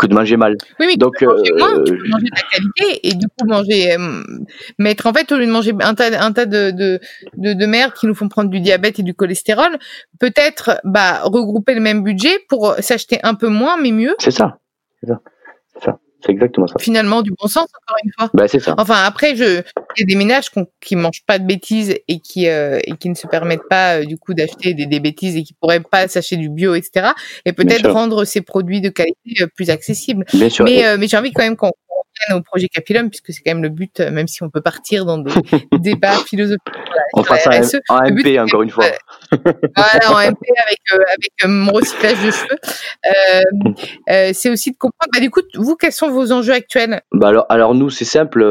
que 0.02 0.08
de 0.08 0.16
manger 0.16 0.38
mal. 0.38 0.58
Oui, 0.80 0.88
oui 0.90 0.98
Donc, 0.98 1.16
tu 1.18 1.26
peux 1.26 1.32
manger 1.32 1.54
moins, 1.58 1.84
tu 1.84 1.98
peux 1.98 2.08
manger 2.10 2.26
de 2.26 2.36
la 2.36 2.50
qualité 2.52 3.08
et 3.08 3.14
du 3.14 3.28
coup 3.28 3.48
manger, 3.48 3.94
euh, 3.94 4.24
mettre 4.78 5.06
en 5.08 5.14
fait 5.14 5.32
au 5.32 5.38
lieu 5.38 5.46
de 5.46 5.52
manger 5.52 5.74
un 5.80 5.96
tas, 5.96 6.22
un 6.22 6.32
tas 6.34 6.46
de, 6.46 6.72
de, 6.72 7.00
de, 7.38 7.54
de 7.54 8.00
qui 8.00 8.08
nous 8.08 8.16
font 8.16 8.28
prendre 8.28 8.50
du 8.50 8.60
diabète 8.60 9.00
et 9.00 9.04
du 9.04 9.14
cholestérol, 9.14 9.78
peut-être 10.20 10.82
bah 10.84 11.22
regrouper 11.24 11.74
le 11.74 11.82
même 11.82 12.04
budget 12.04 12.40
pour 12.50 12.76
s'acheter 12.80 13.20
un 13.24 13.36
peu 13.36 13.48
moins 13.48 13.78
mais 13.78 13.92
mieux. 13.92 14.16
C'est 14.20 14.32
ça, 14.32 14.58
c'est 15.00 15.08
ça, 15.08 15.22
c'est 15.74 15.86
ça. 15.86 16.00
C'est 16.24 16.32
exactement 16.32 16.68
ça. 16.68 16.76
Finalement, 16.80 17.22
du 17.22 17.32
bon 17.32 17.48
sens, 17.48 17.68
encore 17.82 17.98
une 18.04 18.12
fois. 18.18 18.30
Bah, 18.34 18.48
c'est 18.48 18.60
ça. 18.60 18.76
Enfin, 18.78 19.04
après, 19.06 19.36
je, 19.36 19.62
il 19.98 20.00
y 20.00 20.04
a 20.04 20.06
des 20.06 20.16
ménages 20.16 20.50
qui 20.80 20.96
mangent 20.96 21.24
pas 21.26 21.40
de 21.40 21.46
bêtises 21.46 21.96
et 22.08 22.20
qui, 22.20 22.48
euh, 22.48 22.80
et 22.84 22.96
qui 22.96 23.10
ne 23.10 23.16
se 23.16 23.28
permettent 23.28 23.68
pas, 23.70 24.00
euh, 24.00 24.06
du 24.06 24.18
coup, 24.18 24.34
d'acheter 24.34 24.74
des, 24.74 24.86
des, 24.86 25.00
bêtises 25.00 25.36
et 25.36 25.44
qui 25.44 25.54
pourraient 25.54 25.80
pas 25.80 26.08
s'acheter 26.08 26.38
du 26.38 26.50
bio, 26.50 26.76
etc. 26.76 27.10
Et 27.46 27.54
peut-être 27.54 27.90
rendre 27.90 28.24
ces 28.26 28.42
produits 28.42 28.82
de 28.82 28.90
qualité 28.90 29.42
euh, 29.42 29.48
plus 29.56 29.70
accessibles. 29.70 30.26
Bien 30.34 30.50
sûr. 30.50 30.66
Mais, 30.66 30.98
mais 30.98 31.08
j'ai 31.08 31.18
envie 31.18 31.32
quand 31.32 31.44
même 31.44 31.56
qu'on 31.56 31.72
au 32.34 32.42
projet 32.42 32.68
Capilum, 32.68 33.10
puisque 33.10 33.34
c'est 33.34 33.42
quand 33.42 33.54
même 33.54 33.64
le 33.64 33.70
but, 33.70 34.00
même 34.00 34.28
si 34.28 34.44
on 34.44 34.50
peut 34.50 34.62
partir 34.62 35.06
dans 35.06 35.18
des 35.18 35.32
débats 35.80 36.18
philosophiques. 36.26 36.62
on 37.14 37.24
passe 37.24 37.48
en, 37.90 38.04
MP, 38.10 38.40
encore 38.40 38.62
une 38.62 38.70
fois. 38.70 38.86
voilà, 39.32 40.12
en 40.12 40.32
MP 40.32 40.48
avec, 40.66 40.80
euh, 40.94 41.04
avec 41.08 41.32
euh, 41.44 41.48
mon 41.48 41.72
recyclage 41.72 42.26
de 42.26 42.32
cheveux. 42.32 42.58
Euh, 44.10 44.32
c'est 44.34 44.50
aussi 44.50 44.72
de 44.72 44.78
comprendre, 44.78 45.10
bah, 45.14 45.20
du 45.20 45.30
coup, 45.30 45.42
vous, 45.56 45.76
quels 45.76 45.92
sont 45.92 46.10
vos 46.10 46.32
enjeux 46.32 46.54
actuels? 46.54 47.02
Bah 47.12 47.30
alors, 47.30 47.46
alors, 47.50 47.76
nous, 47.76 47.90
c'est 47.90 48.06
simple. 48.06 48.44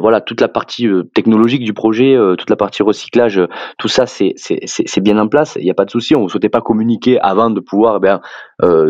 voilà, 0.00 0.20
toute 0.20 0.40
la 0.40 0.48
partie 0.48 0.88
technologique 1.14 1.64
du 1.64 1.72
projet, 1.72 2.16
toute 2.38 2.50
la 2.50 2.56
partie 2.56 2.82
recyclage, 2.82 3.40
tout 3.78 3.88
ça, 3.88 4.06
c'est 4.06 5.00
bien 5.00 5.18
en 5.18 5.28
place. 5.28 5.56
Il 5.56 5.64
n'y 5.64 5.70
a 5.70 5.74
pas 5.74 5.84
de 5.84 5.90
souci. 5.90 6.14
On 6.14 6.24
ne 6.24 6.28
souhaitait 6.28 6.48
pas 6.48 6.60
communiquer 6.60 7.20
avant 7.20 7.50
de 7.50 7.60
pouvoir 7.60 7.96
eh 7.96 8.00
bien, 8.00 8.20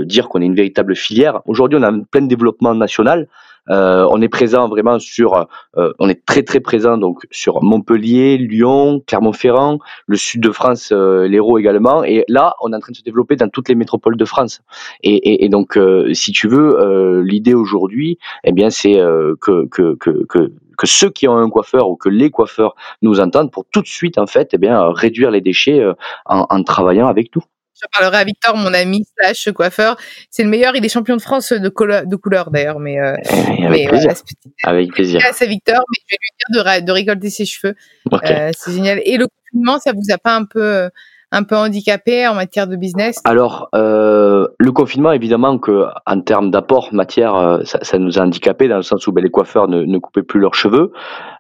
dire 0.05 0.29
qu'on 0.29 0.41
est 0.41 0.47
une 0.47 0.57
véritable 0.57 0.97
filière. 0.97 1.41
Aujourd'hui, 1.47 1.79
on 1.81 1.83
a 1.83 1.93
plein 2.11 2.23
de 2.23 2.29
développement 2.29 2.75
national. 2.75 3.29
Euh, 3.71 4.07
on 4.11 4.21
est 4.21 4.29
présent 4.29 4.69
vraiment 4.69 4.99
sur, 4.99 5.47
euh, 5.77 5.93
on 5.99 6.09
est 6.09 6.25
très 6.27 6.43
très 6.43 6.61
présent 6.61 6.99
donc 6.99 7.27
sur 7.31 7.63
Montpellier, 7.63 8.37
Lyon, 8.37 9.03
Clermont-Ferrand, 9.07 9.79
le 10.07 10.17
sud 10.17 10.43
de 10.43 10.51
France, 10.51 10.91
euh, 10.93 11.29
l'Hérault 11.29 11.59
également. 11.59 12.05
Et 12.05 12.25
là, 12.29 12.55
on 12.63 12.73
est 12.73 12.77
en 12.77 12.81
train 12.81 12.93
de 12.93 12.97
se 12.97 13.03
développer 13.03 13.37
dans 13.37 13.49
toutes 13.49 13.69
les 13.69 13.75
métropoles 13.75 14.17
de 14.17 14.25
France. 14.25 14.63
Et, 15.03 15.15
et, 15.15 15.45
et 15.45 15.49
donc, 15.49 15.77
euh, 15.77 16.13
si 16.13 16.33
tu 16.33 16.49
veux, 16.49 16.79
euh, 16.81 17.23
l'idée 17.25 17.55
aujourd'hui, 17.55 18.19
eh 18.45 18.53
bien, 18.53 18.71
c'est 18.71 18.95
que, 19.41 19.67
que, 19.69 19.95
que, 19.97 20.25
que 20.27 20.53
que 20.79 20.87
ceux 20.87 21.11
qui 21.11 21.29
ont 21.29 21.37
un 21.37 21.51
coiffeur 21.51 21.89
ou 21.91 21.97
que 21.97 22.09
les 22.09 22.31
coiffeurs 22.31 22.75
nous 23.03 23.21
entendent 23.21 23.53
pour 23.53 23.67
tout 23.71 23.83
de 23.83 23.87
suite 23.87 24.19
en 24.19 24.27
fait 24.27 24.49
eh 24.55 24.59
bien 24.59 24.91
réduire 24.91 25.31
les 25.31 25.43
déchets 25.43 25.85
en, 26.25 26.47
en 26.49 26.63
travaillant 26.65 27.07
avec 27.07 27.37
nous 27.37 27.43
je 27.75 27.87
parlerai 27.99 28.19
à 28.19 28.25
Victor, 28.25 28.57
mon 28.57 28.73
ami 28.73 29.05
slash 29.19 29.51
coiffeur. 29.53 29.97
C'est 30.31 30.43
le 30.43 30.49
meilleur, 30.49 30.77
il 30.77 30.85
est 30.85 30.89
champion 30.89 31.17
de 31.17 31.23
France 31.23 31.53
de, 31.53 31.69
couleur, 31.69 32.07
de 32.07 32.17
couleur 32.17 32.51
d'ailleurs, 32.51 32.79
mais, 32.79 33.01
euh, 33.01 33.15
avec, 33.31 33.71
mais 33.71 33.89
plaisir. 33.89 34.13
avec 34.65 34.93
plaisir. 34.93 35.21
C'est 35.33 35.47
Victor, 35.47 35.83
mais 35.91 35.99
je 36.01 36.15
vais 36.15 36.19
lui 36.21 36.65
dire 36.65 36.81
de, 36.81 36.87
de 36.87 36.93
récolter 36.93 37.31
ses 37.31 37.45
cheveux. 37.45 37.75
Euh, 38.13 38.51
c'est 38.57 38.73
génial. 38.73 39.01
Et 39.05 39.17
le 39.17 39.27
confinement, 39.27 39.79
ça 39.79 39.93
vous 39.93 40.13
a 40.13 40.19
pas 40.19 40.37
un 40.37 40.45
peu 40.45 40.89
un 41.33 41.43
peu 41.43 41.57
handicapé 41.57 42.29
en 42.29 42.35
matière 42.35 42.69
de 42.69 42.77
business 42.77 43.17
Alors, 43.25 43.69
euh, 43.75 44.47
le 44.59 44.73
confinement, 44.73 45.13
évidemment 45.13 45.59
que 45.59 45.87
en 46.07 46.21
termes 46.21 46.51
d'apport 46.51 46.91
matière, 46.93 47.35
euh, 47.35 47.63
ça, 47.65 47.79
ça, 47.83 47.99
nous 47.99 48.19
a 48.19 48.23
handicapé 48.23 48.69
dans 48.69 48.77
le 48.77 48.83
sens 48.83 49.07
où 49.07 49.13
ben, 49.13 49.25
les 49.25 49.31
coiffeurs 49.31 49.67
ne, 49.67 49.83
ne, 49.83 49.99
coupaient 49.99 50.23
plus 50.23 50.41
leurs 50.41 50.55
cheveux. 50.55 50.93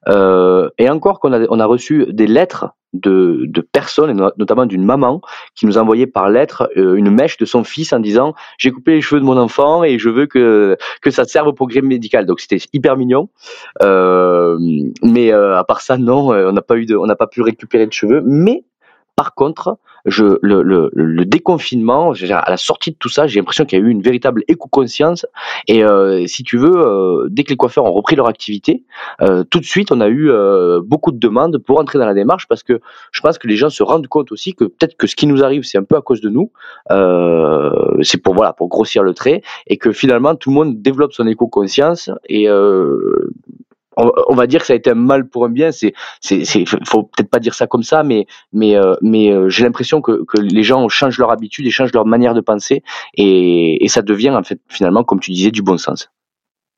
Euh, 0.08 0.70
et 0.78 0.88
encore 0.88 1.20
qu'on 1.20 1.32
a, 1.32 1.46
on 1.50 1.60
a 1.60 1.66
reçu 1.66 2.06
des 2.08 2.26
lettres 2.26 2.70
de, 2.92 3.44
de 3.46 3.60
personnes, 3.60 4.30
notamment 4.36 4.66
d'une 4.66 4.84
maman, 4.84 5.20
qui 5.54 5.66
nous 5.66 5.78
envoyait 5.78 6.06
par 6.06 6.28
lettre 6.28 6.70
euh, 6.76 6.94
une 6.94 7.10
mèche 7.10 7.36
de 7.38 7.44
son 7.44 7.64
fils 7.64 7.92
en 7.92 8.00
disant 8.00 8.34
j'ai 8.58 8.70
coupé 8.70 8.92
les 8.92 9.00
cheveux 9.00 9.20
de 9.20 9.24
mon 9.24 9.36
enfant 9.36 9.84
et 9.84 9.98
je 9.98 10.08
veux 10.08 10.26
que 10.26 10.76
que 11.00 11.10
ça 11.10 11.24
serve 11.24 11.48
au 11.48 11.52
progrès 11.52 11.80
médical. 11.80 12.26
Donc 12.26 12.40
c'était 12.40 12.58
hyper 12.72 12.96
mignon. 12.96 13.28
Euh, 13.82 14.58
mais 15.02 15.32
euh, 15.32 15.56
à 15.56 15.64
part 15.64 15.80
ça, 15.80 15.96
non, 15.96 16.28
on 16.30 16.52
n'a 16.52 16.62
pas 16.62 16.76
eu 16.76 16.86
de, 16.86 16.96
on 16.96 17.06
n'a 17.06 17.16
pas 17.16 17.26
pu 17.26 17.42
récupérer 17.42 17.86
de 17.86 17.92
cheveux. 17.92 18.22
Mais 18.24 18.64
par 19.16 19.34
contre, 19.34 19.78
je, 20.04 20.38
le, 20.42 20.62
le, 20.62 20.90
le 20.94 21.24
déconfinement, 21.24 22.12
à 22.12 22.50
la 22.50 22.56
sortie 22.56 22.90
de 22.90 22.96
tout 22.96 23.08
ça, 23.08 23.26
j'ai 23.26 23.38
l'impression 23.38 23.64
qu'il 23.64 23.78
y 23.78 23.82
a 23.82 23.84
eu 23.84 23.90
une 23.90 24.02
véritable 24.02 24.42
éco-conscience. 24.48 25.26
Et 25.68 25.84
euh, 25.84 26.26
si 26.26 26.42
tu 26.42 26.58
veux, 26.58 26.74
euh, 26.74 27.28
dès 27.30 27.44
que 27.44 27.50
les 27.50 27.56
coiffeurs 27.56 27.84
ont 27.84 27.92
repris 27.92 28.16
leur 28.16 28.26
activité, 28.28 28.82
euh, 29.20 29.44
tout 29.44 29.60
de 29.60 29.64
suite, 29.64 29.92
on 29.92 30.00
a 30.00 30.08
eu 30.08 30.30
euh, 30.30 30.80
beaucoup 30.82 31.12
de 31.12 31.18
demandes 31.18 31.58
pour 31.58 31.78
entrer 31.78 31.98
dans 31.98 32.06
la 32.06 32.14
démarche 32.14 32.48
parce 32.48 32.62
que 32.62 32.80
je 33.12 33.20
pense 33.20 33.38
que 33.38 33.46
les 33.46 33.56
gens 33.56 33.70
se 33.70 33.82
rendent 33.82 34.08
compte 34.08 34.32
aussi 34.32 34.54
que 34.54 34.64
peut-être 34.64 34.96
que 34.96 35.06
ce 35.06 35.14
qui 35.14 35.26
nous 35.26 35.44
arrive, 35.44 35.62
c'est 35.62 35.78
un 35.78 35.84
peu 35.84 35.96
à 35.96 36.00
cause 36.00 36.20
de 36.20 36.28
nous. 36.28 36.50
Euh, 36.90 37.70
c'est 38.02 38.18
pour 38.18 38.34
voilà, 38.34 38.52
pour 38.52 38.68
grossir 38.68 39.02
le 39.02 39.14
trait 39.14 39.42
et 39.66 39.76
que 39.76 39.92
finalement 39.92 40.34
tout 40.34 40.50
le 40.50 40.54
monde 40.54 40.82
développe 40.82 41.12
son 41.12 41.26
éco-conscience 41.26 42.10
et 42.28 42.48
on, 43.96 44.34
va 44.34 44.46
dire 44.46 44.60
que 44.60 44.66
ça 44.66 44.72
a 44.72 44.76
été 44.76 44.90
un 44.90 44.94
mal 44.94 45.28
pour 45.28 45.44
un 45.44 45.48
bien. 45.48 45.72
C'est, 45.72 45.94
c'est, 46.20 46.44
c'est 46.44 46.64
faut 46.84 47.04
peut-être 47.04 47.30
pas 47.30 47.40
dire 47.40 47.54
ça 47.54 47.66
comme 47.66 47.82
ça, 47.82 48.02
mais, 48.02 48.26
mais, 48.52 48.76
euh, 48.76 48.94
mais 49.02 49.30
euh, 49.30 49.48
j'ai 49.48 49.64
l'impression 49.64 50.00
que, 50.00 50.22
les 50.40 50.62
gens 50.62 50.88
changent 50.88 51.18
leur 51.18 51.30
habitude 51.30 51.66
et 51.66 51.70
changent 51.70 51.92
leur 51.92 52.06
manière 52.06 52.34
de 52.34 52.40
penser, 52.40 52.82
et, 53.14 53.84
et 53.84 53.88
ça 53.88 54.02
devient 54.02 54.30
en 54.30 54.42
fait 54.42 54.60
finalement, 54.68 55.04
comme 55.04 55.20
tu 55.20 55.30
disais, 55.30 55.50
du 55.50 55.62
bon 55.62 55.76
sens 55.76 56.10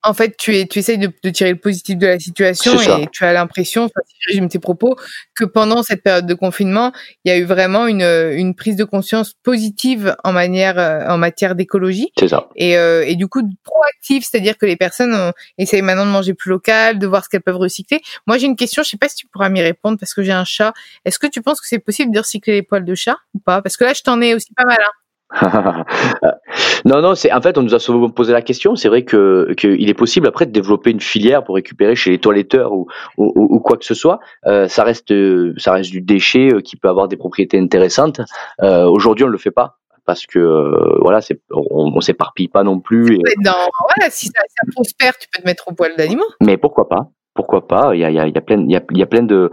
en 0.05 0.13
fait, 0.13 0.37
tu, 0.37 0.55
es, 0.55 0.67
tu 0.67 0.79
essayes 0.79 0.99
de, 0.99 1.11
de, 1.23 1.31
tirer 1.31 1.51
le 1.51 1.59
positif 1.59 1.97
de 1.97 2.07
la 2.07 2.19
situation 2.19 2.79
et 2.99 3.07
tu 3.11 3.25
as 3.25 3.33
l'impression, 3.33 3.89
si 3.89 4.17
je 4.21 4.33
résume 4.33 4.49
tes 4.49 4.59
propos, 4.59 4.97
que 5.35 5.45
pendant 5.45 5.83
cette 5.83 6.03
période 6.03 6.27
de 6.27 6.35
confinement, 6.35 6.93
il 7.25 7.31
y 7.31 7.33
a 7.33 7.39
eu 7.39 7.45
vraiment 7.45 7.87
une, 7.87 8.03
une 8.03 8.55
prise 8.55 8.77
de 8.77 8.85
conscience 8.85 9.33
positive 9.43 10.15
en, 10.23 10.33
manière, 10.33 10.79
euh, 10.79 11.09
en 11.09 11.17
matière 11.17 11.55
d'écologie. 11.55 12.13
C'est 12.19 12.29
ça. 12.29 12.49
Et, 12.55 12.77
euh, 12.77 13.05
et 13.07 13.17
du 13.17 13.27
coup, 13.29 13.41
proactive, 13.65 14.23
c'est-à-dire 14.23 14.59
que 14.59 14.67
les 14.67 14.77
personnes 14.77 15.15
ont, 15.15 15.33
essayent 15.57 15.83
maintenant 15.83 16.07
de 16.07 16.11
manger 16.11 16.35
plus 16.35 16.51
local, 16.51 16.99
de 16.99 17.07
voir 17.07 17.25
ce 17.25 17.31
qu'elles 17.31 17.43
peuvent 17.43 17.57
recycler. 17.57 18.03
Moi, 18.27 18.37
j'ai 18.37 18.47
une 18.47 18.57
question, 18.57 18.83
je 18.83 18.91
sais 18.91 18.99
pas 18.99 19.09
si 19.09 19.17
tu 19.17 19.27
pourras 19.27 19.49
m'y 19.49 19.63
répondre 19.63 19.99
parce 19.99 20.13
que 20.13 20.23
j'ai 20.23 20.33
un 20.33 20.45
chat. 20.45 20.75
Est-ce 21.07 21.19
que 21.19 21.27
tu 21.27 21.41
penses 21.41 21.61
que 21.61 21.67
c'est 21.67 21.79
possible 21.79 22.13
de 22.13 22.19
recycler 22.19 22.53
les 22.53 22.63
poils 22.63 22.85
de 22.85 22.95
chat 22.95 23.17
ou 23.35 23.39
pas? 23.39 23.63
Parce 23.63 23.79
que 23.79 23.85
là, 23.85 23.95
je 23.95 24.03
t'en 24.03 24.21
ai 24.21 24.35
aussi 24.35 24.53
pas 24.55 24.65
mal. 24.65 24.79
Hein. 24.81 24.93
non, 26.85 27.01
non, 27.01 27.15
c'est 27.15 27.33
en 27.33 27.41
fait 27.41 27.59
on 27.59 27.63
nous 27.63 27.75
a 27.75 27.79
souvent 27.79 28.09
posé 28.11 28.33
la 28.33 28.43
question. 28.43 28.77
C'est 28.77 28.89
vrai 28.89 29.05
que 29.05 29.53
qu'il 29.57 29.89
est 29.89 29.95
possible 29.95 30.27
après 30.27 30.47
de 30.47 30.53
développer 30.53 30.91
une 30.91 31.01
filière 31.01 31.45
pour 31.45 31.57
récupérer 31.57 31.97
chez 31.97 32.11
les 32.11 32.19
toiletteurs 32.19 32.73
ou, 32.73 32.87
ou, 33.17 33.33
ou 33.37 33.61
quoi 33.61 33.77
que 33.77 33.85
ce 33.85 33.95
soit. 33.95 34.21
Euh, 34.47 34.69
ça 34.69 34.85
reste 34.85 35.13
ça 35.59 35.73
reste 35.73 35.91
du 35.91 36.01
déchet 36.01 36.53
euh, 36.53 36.61
qui 36.61 36.77
peut 36.77 36.89
avoir 36.89 37.09
des 37.09 37.17
propriétés 37.17 37.59
intéressantes. 37.59 38.21
Euh, 38.63 38.87
Aujourd'hui, 38.87 39.25
on 39.25 39.29
le 39.29 39.39
fait 39.39 39.51
pas 39.51 39.79
parce 40.07 40.27
que 40.27 40.39
euh, 40.39 40.99
voilà, 41.01 41.21
c'est 41.21 41.41
on, 41.51 41.93
on 41.95 42.01
s'éparpille 42.01 42.49
pas 42.49 42.63
non 42.63 42.81
plus. 42.81 43.17
Et... 43.17 43.21
voilà, 43.43 44.11
si 44.11 44.27
ça, 44.27 44.43
ça, 44.49 44.67
prospère, 44.73 45.17
tu 45.19 45.29
peux 45.33 45.43
te 45.43 45.47
mettre 45.47 45.69
au 45.69 45.73
poil 45.73 45.97
d'animaux. 45.97 46.27
Mais 46.41 46.57
pourquoi 46.57 46.89
pas? 46.89 47.09
Pourquoi 47.35 47.67
pas? 47.67 47.95
Il 47.95 48.01
y 48.01 48.05
a, 48.05 48.11
il 48.11 48.17
y 48.17 48.21
a, 48.21 48.27
il 48.29 48.35
y 48.35 48.39
a 48.39 48.41
plein, 48.41 48.61
il 48.61 48.71
y 48.71 48.77
a, 48.77 48.83
il 48.91 48.99
y 48.99 49.03
a 49.03 49.07
plein 49.07 49.23
de 49.23 49.51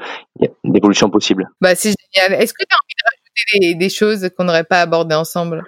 d'évolutions 0.63 1.09
possibles. 1.09 1.49
Bah 1.61 1.73
c'est 1.75 1.93
génial. 2.13 2.39
Est-ce 2.39 2.53
que 2.53 2.63
tu 2.63 2.75
as 2.75 2.77
envie 2.77 2.93
de 2.93 3.10
des, 3.59 3.89
choses 3.89 4.29
qu'on 4.37 4.45
n'aurait 4.45 4.63
pas 4.63 4.81
abordées 4.81 5.15
ensemble 5.15 5.63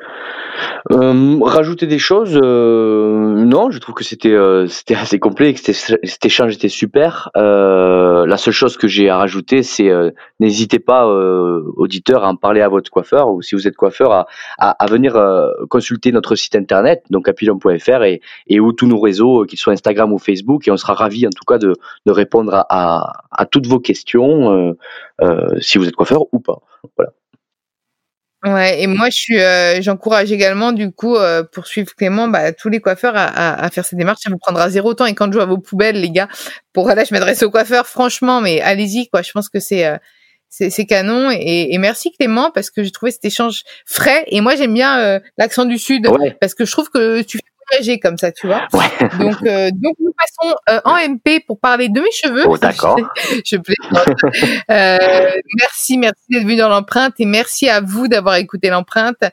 Euh, 0.92 1.40
rajouter 1.42 1.88
des 1.88 1.98
choses, 1.98 2.38
euh, 2.42 3.44
non, 3.46 3.72
je 3.72 3.80
trouve 3.80 3.96
que 3.96 4.04
c'était 4.04 4.34
euh, 4.34 4.68
assez 4.96 5.18
complet, 5.18 5.50
et 5.50 5.54
que 5.54 5.74
cet 5.74 6.26
échange 6.26 6.54
était 6.54 6.70
super. 6.70 7.30
La 7.36 8.38
seule 8.38 8.54
chose 8.54 8.78
que 8.78 8.88
j'ai 8.88 9.10
à 9.10 9.18
rajouter, 9.18 9.64
c'est 9.64 9.90
n'hésitez 10.40 10.80
pas, 10.80 11.08
auditeurs, 11.08 12.24
à 12.24 12.30
en 12.30 12.36
parler 12.36 12.62
à 12.62 12.70
votre 12.70 12.92
coiffeur 12.92 13.30
ou 13.30 13.42
si 13.42 13.56
vous 13.56 13.68
êtes 13.68 13.76
coiffeur, 13.76 14.26
à, 14.58 14.86
venir 14.90 15.20
consulter 15.70 16.12
notre 16.12 16.36
site 16.36 16.56
internet, 16.56 17.04
donc 17.10 17.28
apilon.fr 17.28 18.04
et, 18.04 18.22
et 18.48 18.60
où 18.60 18.74
tous 18.74 18.88
nos 18.88 19.00
réseaux, 19.00 19.46
qu'ils 19.46 19.60
soient 19.60 19.74
Instagram 19.74 20.12
ou 20.14 20.20
Facebook, 20.20 20.68
et 20.68 20.72
on 20.72 20.78
sera 20.78 20.94
ravis 20.94 21.26
en 21.26 21.32
tout 21.32 21.46
cas 21.48 21.58
de, 21.58 21.76
répondre 22.08 22.54
à, 22.54 22.66
à, 22.70 23.14
à 23.32 23.46
toutes 23.46 23.68
vos 23.68 23.80
questions, 23.80 24.76
si 25.60 25.78
vous 25.78 25.88
êtes 25.88 25.96
coiffeur 25.96 26.26
ou 26.34 26.40
pas. 26.40 26.60
Voilà. 26.98 27.14
Ouais, 28.44 28.82
et 28.82 28.88
moi 28.88 29.10
je 29.10 29.16
suis, 29.16 29.40
euh, 29.40 29.82
j'encourage 29.82 30.34
également 30.34 30.74
du 30.74 30.92
coup 30.92 31.16
euh, 31.16 31.44
pour 31.44 31.66
suivre 31.66 31.96
Clément, 31.96 32.28
bah, 32.28 32.52
tous 32.52 32.68
les 32.68 32.82
coiffeurs 32.82 33.16
à, 33.16 33.24
à, 33.24 33.66
à, 33.66 33.70
faire 33.70 33.86
ces 33.86 33.96
démarches. 33.96 34.20
Ça 34.24 34.30
vous 34.30 34.38
prendra 34.38 34.70
zéro 34.70 34.94
temps. 34.94 35.06
Et 35.06 35.14
quand 35.16 35.32
je 35.32 35.38
vois 35.38 35.46
vos 35.46 35.58
poubelles, 35.58 36.02
les 36.02 36.10
gars, 36.12 36.28
pour 36.74 36.90
là 36.90 37.06
je 37.06 37.14
m'adresse 37.14 37.42
aux 37.44 37.52
coiffeurs, 37.52 37.88
franchement, 37.88 38.42
mais 38.42 38.60
allez-y 38.60 39.08
quoi. 39.08 39.22
Je 39.22 39.32
pense 39.32 39.48
que 39.48 39.62
c'est 39.62 39.86
euh, 39.86 39.98
c'est 40.50 40.86
canon 40.86 41.32
et, 41.32 41.74
et, 41.74 41.78
merci 41.80 42.12
Clément 42.12 42.52
parce 42.52 42.70
que 42.70 42.84
j'ai 42.84 42.92
trouvé 42.92 43.12
cet 43.12 43.26
échange 43.26 43.64
frais. 43.86 44.26
Et 44.28 44.42
moi 44.42 44.56
j'aime 44.56 44.74
bien 44.74 45.00
euh, 45.00 45.20
l'accent 45.38 45.66
du 45.66 45.78
sud 45.78 46.08
parce 46.40 46.54
que 46.54 46.66
je 46.66 46.72
trouve 46.72 46.90
que 46.90 47.22
tu 47.22 47.38
fais 47.38 47.53
comme 48.02 48.18
ça, 48.18 48.32
tu 48.32 48.48
vois. 48.48 48.68
Donc, 49.20 49.36
euh, 49.46 49.70
donc 49.72 49.96
nous 50.00 50.14
passons 50.18 50.56
euh, 50.70 50.80
en 50.86 50.96
MP 50.96 51.44
pour 51.46 51.60
parler 51.60 51.90
de 51.90 52.00
mes 52.00 52.12
cheveux. 52.12 52.46
Oh, 52.48 52.58
d'accord. 52.58 52.98
je 53.46 53.56
euh, 54.72 55.32
merci, 55.60 55.98
merci 55.98 56.22
d'être 56.30 56.44
venu 56.44 56.56
dans 56.56 56.70
l'empreinte 56.70 57.14
et 57.20 57.26
merci 57.26 57.70
à 57.70 57.82
vous 57.82 58.08
d'avoir 58.08 58.36
écouté 58.36 58.70
l'empreinte. 58.70 59.24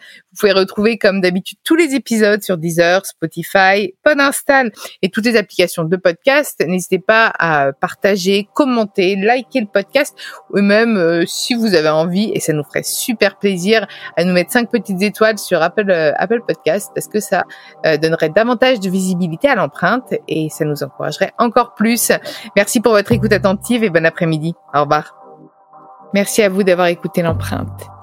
Vous 0.41 0.49
pouvez 0.49 0.59
retrouver 0.59 0.97
comme 0.97 1.21
d'habitude 1.21 1.59
tous 1.65 1.77
les 1.77 1.95
épisodes 1.95 2.43
sur 2.43 2.57
Deezer, 2.57 3.05
Spotify, 3.05 3.93
Podinstall 4.03 4.73
et 5.03 5.11
toutes 5.11 5.27
les 5.27 5.37
applications 5.37 5.85
de 5.85 5.95
podcast. 5.99 6.65
N'hésitez 6.67 6.99
pas 6.99 7.31
à 7.39 7.75
partager, 7.75 8.49
commenter, 8.55 9.17
liker 9.17 9.61
le 9.61 9.67
podcast 9.67 10.17
ou 10.49 10.63
même 10.63 10.97
euh, 10.97 11.27
si 11.27 11.53
vous 11.53 11.75
avez 11.75 11.91
envie 11.91 12.31
et 12.33 12.41
ça 12.41 12.55
nous 12.55 12.65
ferait 12.65 12.85
super 12.85 13.39
plaisir 13.39 13.87
à 14.17 14.25
nous 14.25 14.33
mettre 14.33 14.51
cinq 14.51 14.71
petites 14.71 15.03
étoiles 15.03 15.37
sur 15.37 15.61
Apple 15.61 15.93
Apple 16.17 16.41
Podcast 16.49 16.91
parce 16.95 17.07
que 17.07 17.21
ça 17.21 17.45
donnerait 18.01 18.31
davantage 18.31 18.81
de 18.81 18.89
visibilité 18.89 19.47
à 19.47 19.57
l'empreinte 19.57 20.15
et 20.27 20.49
ça 20.49 20.65
nous 20.65 20.83
encouragerait 20.83 21.33
encore 21.37 21.75
plus. 21.75 22.13
Merci 22.57 22.81
pour 22.81 22.93
votre 22.93 23.13
écoute 23.13 23.35
attentive 23.35 23.85
et 23.85 23.91
bon 23.91 24.07
après-midi. 24.07 24.55
Au 24.73 24.85
revoir. 24.85 25.15
Merci 26.15 26.41
à 26.43 26.49
vous 26.49 26.63
d'avoir 26.63 26.87
écouté 26.87 27.21
l'empreinte. 27.21 28.00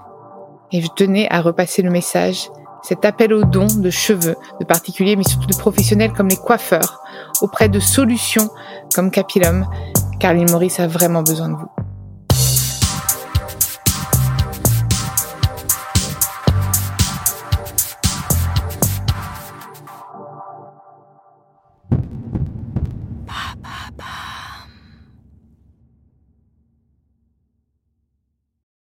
Et 0.71 0.81
je 0.81 0.87
tenais 0.95 1.27
à 1.29 1.41
repasser 1.41 1.81
le 1.81 1.89
message, 1.89 2.49
cet 2.83 3.05
appel 3.05 3.33
aux 3.33 3.43
dons 3.43 3.67
de 3.67 3.89
cheveux, 3.89 4.35
de 4.59 4.65
particuliers 4.65 5.15
mais 5.15 5.23
surtout 5.23 5.47
de 5.47 5.55
professionnels 5.55 6.13
comme 6.13 6.27
les 6.27 6.37
coiffeurs, 6.37 7.01
auprès 7.41 7.69
de 7.69 7.79
solutions 7.79 8.49
comme 8.93 9.11
Capilum, 9.11 9.65
car 10.19 10.33
l'île 10.33 10.51
Maurice 10.51 10.79
a 10.79 10.87
vraiment 10.87 11.23
besoin 11.23 11.49
de 11.49 11.55
vous. 11.55 11.76